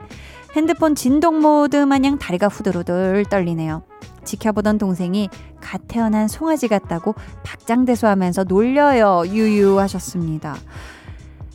핸드폰 0.55 0.95
진동 0.95 1.39
모드 1.41 1.77
마냥 1.77 2.17
다리가 2.19 2.47
후들후들 2.47 3.25
떨리네요. 3.29 3.83
지켜보던 4.23 4.77
동생이 4.77 5.29
갓 5.59 5.81
태어난 5.87 6.27
송아지 6.27 6.67
같다고 6.67 7.15
박장대소하면서 7.43 8.43
놀려요. 8.43 9.23
유유 9.27 9.79
하셨습니다. 9.79 10.55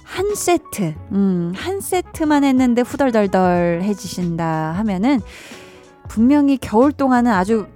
한 0.03 0.35
세트, 0.35 0.95
음, 1.13 1.53
한 1.55 1.81
세트만 1.81 2.43
했는데 2.45 2.83
후덜덜덜 2.83 3.83
해지신다 3.83 4.73
하면은 4.79 5.21
분명히 6.09 6.57
겨울 6.57 6.93
동안은 6.93 7.31
아주 7.31 7.67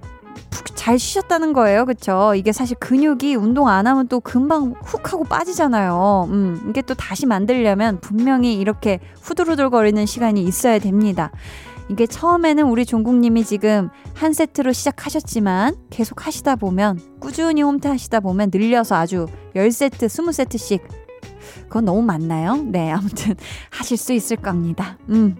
푹 0.51 0.77
잘 0.77 0.99
쉬셨다는 0.99 1.53
거예요. 1.53 1.85
그쵸? 1.85 2.33
이게 2.35 2.53
사실 2.53 2.77
근육이 2.79 3.35
운동 3.37 3.69
안 3.69 3.87
하면 3.87 4.09
또 4.09 4.21
금방 4.21 4.75
훅 4.85 5.13
하고 5.13 5.25
빠지잖아요. 5.25 6.29
음, 6.31 6.67
이게 6.69 6.83
또 6.83 6.95
다시 6.95 7.27
만들려면 7.27 8.01
분명히 8.01 8.55
이렇게 8.55 8.99
후들후들 9.23 9.71
거리는 9.71 10.05
시간이 10.07 10.43
있어야 10.43 10.79
됩니다. 10.79 11.31
이게 11.91 12.07
처음에는 12.07 12.65
우리 12.65 12.87
종국님이 12.87 13.45
지금 13.45 13.91
한 14.15 14.33
세트로 14.33 14.73
시작하셨지만 14.73 15.75
계속 15.91 16.25
하시다 16.25 16.55
보면 16.57 17.01
꾸준히 17.19 17.63
홈트 17.63 17.89
하시다 17.89 18.21
보면 18.21 18.51
늘려서 18.53 18.95
아주 18.95 19.27
10세트, 19.57 20.07
20세트씩 20.07 20.81
그건 21.65 21.85
너무 21.85 22.03
많나요? 22.03 22.57
네, 22.57 22.91
아무튼 22.93 23.35
하실 23.71 23.97
수 23.97 24.13
있을 24.13 24.37
겁니다. 24.37 24.99
음. 25.09 25.37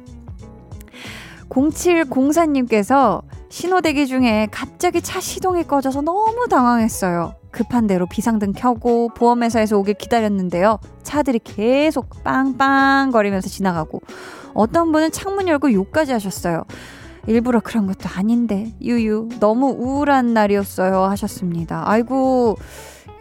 0704님께서 1.49 3.23
신호대기 3.51 4.07
중에 4.07 4.47
갑자기 4.53 5.03
차 5.03 5.21
시동이 5.21 5.65
꺼져서 5.65 6.03
너무 6.03 6.47
당황했어요. 6.49 7.35
급한 7.51 7.89
대로 7.89 8.07
비상등 8.07 8.53
켜고 8.53 9.09
보험회사에서 9.09 9.77
오길 9.77 9.95
기다렸는데요. 9.95 10.79
차들이 11.03 11.41
계속 11.41 12.23
빵빵 12.23 13.11
거리면서 13.11 13.49
지나가고 13.49 14.03
어떤 14.55 14.93
분은 14.93 15.11
창문 15.11 15.49
열고 15.49 15.73
욕까지 15.73 16.13
하셨어요. 16.13 16.63
일부러 17.27 17.59
그런 17.59 17.89
것도 17.89 18.09
아닌데 18.15 18.73
유유 18.81 19.29
너무 19.41 19.75
우울한 19.77 20.33
날이었어요 20.33 21.03
하셨습니다. 21.03 21.83
아이고 21.87 22.57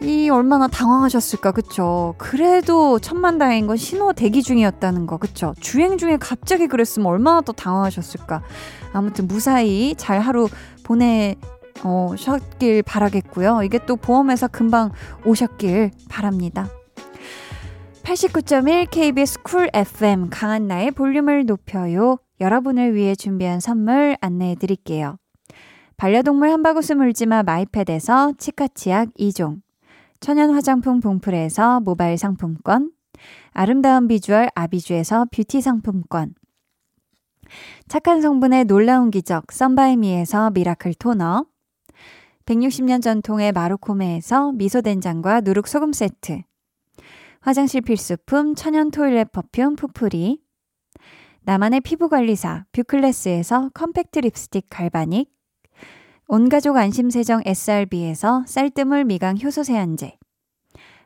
이 0.02 0.30
얼마나 0.30 0.66
당황하셨을까, 0.66 1.52
그쵸? 1.52 2.14
그래도 2.16 2.98
천만다행인 2.98 3.66
건 3.66 3.76
신호 3.76 4.14
대기 4.14 4.42
중이었다는 4.42 5.06
거, 5.06 5.18
그쵸? 5.18 5.54
주행 5.60 5.98
중에 5.98 6.16
갑자기 6.16 6.68
그랬으면 6.68 7.06
얼마나 7.06 7.42
더 7.42 7.52
당황하셨을까. 7.52 8.42
아무튼 8.92 9.26
무사히 9.26 9.94
잘 9.96 10.20
하루 10.20 10.48
보내, 10.84 11.36
어, 11.84 12.14
셨길 12.16 12.82
바라겠고요. 12.82 13.62
이게 13.62 13.78
또 13.86 13.96
보험회사 13.96 14.48
금방 14.48 14.92
오셨길 15.24 15.90
바랍니다. 16.08 16.68
89.1 18.02 18.90
KBS 18.90 19.42
쿨 19.42 19.70
FM 19.72 20.30
강한나의 20.30 20.90
볼륨을 20.90 21.46
높여요. 21.46 22.18
여러분을 22.40 22.94
위해 22.94 23.14
준비한 23.14 23.60
선물 23.60 24.16
안내해 24.20 24.56
드릴게요. 24.56 25.16
반려동물 25.96 26.50
한바구스 26.50 26.94
물지마 26.94 27.42
마이패드에서 27.42 28.32
치카치약 28.38 29.10
2종 29.18 29.60
천연 30.20 30.50
화장품 30.52 31.00
봉프레에서 31.00 31.80
모바일 31.80 32.18
상품권, 32.18 32.92
아름다운 33.52 34.06
비주얼 34.06 34.48
아비주에서 34.54 35.26
뷰티 35.32 35.62
상품권, 35.62 36.34
착한 37.88 38.20
성분의 38.20 38.64
놀라운 38.64 39.10
기적 39.10 39.52
썬바이미에서 39.52 40.50
미라클 40.50 40.94
토너, 40.94 41.46
160년 42.46 43.02
전통의 43.02 43.52
마루코메에서 43.52 44.52
미소된장과 44.52 45.42
누룩소금 45.42 45.92
세트, 45.92 46.42
화장실 47.40 47.80
필수품 47.80 48.54
천연 48.54 48.90
toilet 48.90 49.32
perfume 49.32 49.76
푸풀이, 49.76 50.40
나만의 51.42 51.80
피부관리사 51.80 52.66
뷰클래스에서 52.72 53.70
컴팩트 53.72 54.18
립스틱 54.20 54.66
galvanic, 54.68 55.30
온가족 56.26 56.76
안심세정 56.76 57.42
SRB에서 57.44 58.44
쌀뜨물 58.46 59.04
미강 59.04 59.38
효소 59.42 59.64
세안제. 59.64 60.16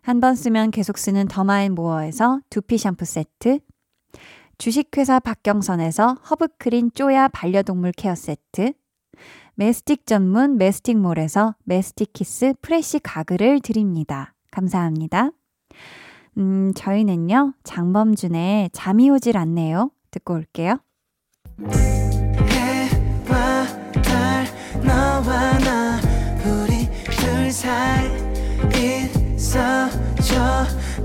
한 0.03 0.21
번 0.21 0.35
쓰면 0.35 0.71
계속 0.71 0.99
쓰는 0.99 1.29
더마앤 1.29 1.75
모어에서 1.75 2.41
두피 2.51 2.77
샴푸 2.77 3.07
세트 3.07 3.61
주식회사 4.59 5.21
박경선에서 5.21 6.15
허브크린 6.31 6.91
쪼야 6.95 7.29
반려동물 7.29 7.93
케어 7.93 8.15
세트 8.15 8.73
메스틱 9.57 10.07
전문 10.07 10.59
메스틱몰에서 10.59 11.55
메스틱키스 11.65 12.55
프레시 12.61 12.99
가글을 13.01 13.61
드립니다. 13.61 14.35
감사합니다. 14.51 15.31
음, 16.39 16.73
저희는요, 16.75 17.55
장범준의 17.63 18.71
잠이 18.73 19.11
오질 19.11 19.37
않네요. 19.37 19.91
듣고 20.11 20.35
올게요. 20.35 20.79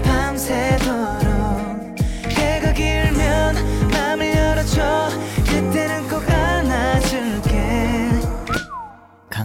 밤새도록 0.04 1.96
해가 2.30 2.74
길 2.74 3.09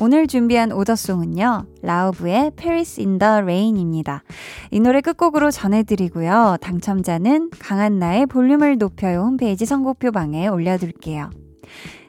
오늘 0.00 0.28
준비한 0.28 0.70
오더송은요, 0.70 1.66
라우브의 1.82 2.52
Paris 2.54 3.00
in 3.00 3.18
the 3.18 3.38
Rain입니다. 3.42 4.22
이 4.70 4.78
노래 4.78 5.00
끝곡으로 5.00 5.50
전해드리고요. 5.50 6.58
당첨자는 6.60 7.50
강한나의 7.58 8.26
볼륨을 8.26 8.78
높여요 8.78 9.22
홈페이지 9.22 9.66
선곡표 9.66 10.12
방에 10.12 10.46
올려둘게요. 10.46 11.30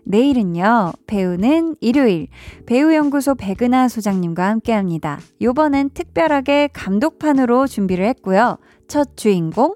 내일은요, 0.04 0.94
배우는 1.08 1.78
일요일, 1.82 2.28
배우연구소 2.68 3.34
백은하 3.34 3.88
소장님과 3.88 4.48
함께 4.48 4.72
합니다. 4.72 5.20
요번엔 5.42 5.90
특별하게 5.96 6.70
감독판으로 6.72 7.66
준비를 7.66 8.06
했고요. 8.06 8.60
첫 8.88 9.18
주인공, 9.18 9.74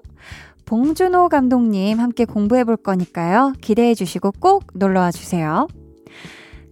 봉준호 0.66 1.30
감독님 1.30 1.98
함께 1.98 2.24
공부해 2.24 2.62
볼 2.62 2.76
거니까요. 2.76 3.54
기대해 3.60 3.94
주시고 3.94 4.32
꼭 4.38 4.64
놀러와 4.74 5.10
주세요. 5.10 5.66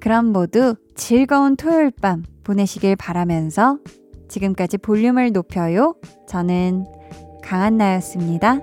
그럼 0.03 0.32
모두 0.32 0.74
즐거운 0.96 1.55
토요일 1.55 1.92
밤 1.92 2.24
보내시길 2.42 2.96
바라면서 2.96 3.78
지금까지 4.28 4.78
볼륨을 4.78 5.30
높여요. 5.30 5.94
저는 6.26 6.84
강한나였습니다. 7.40 8.59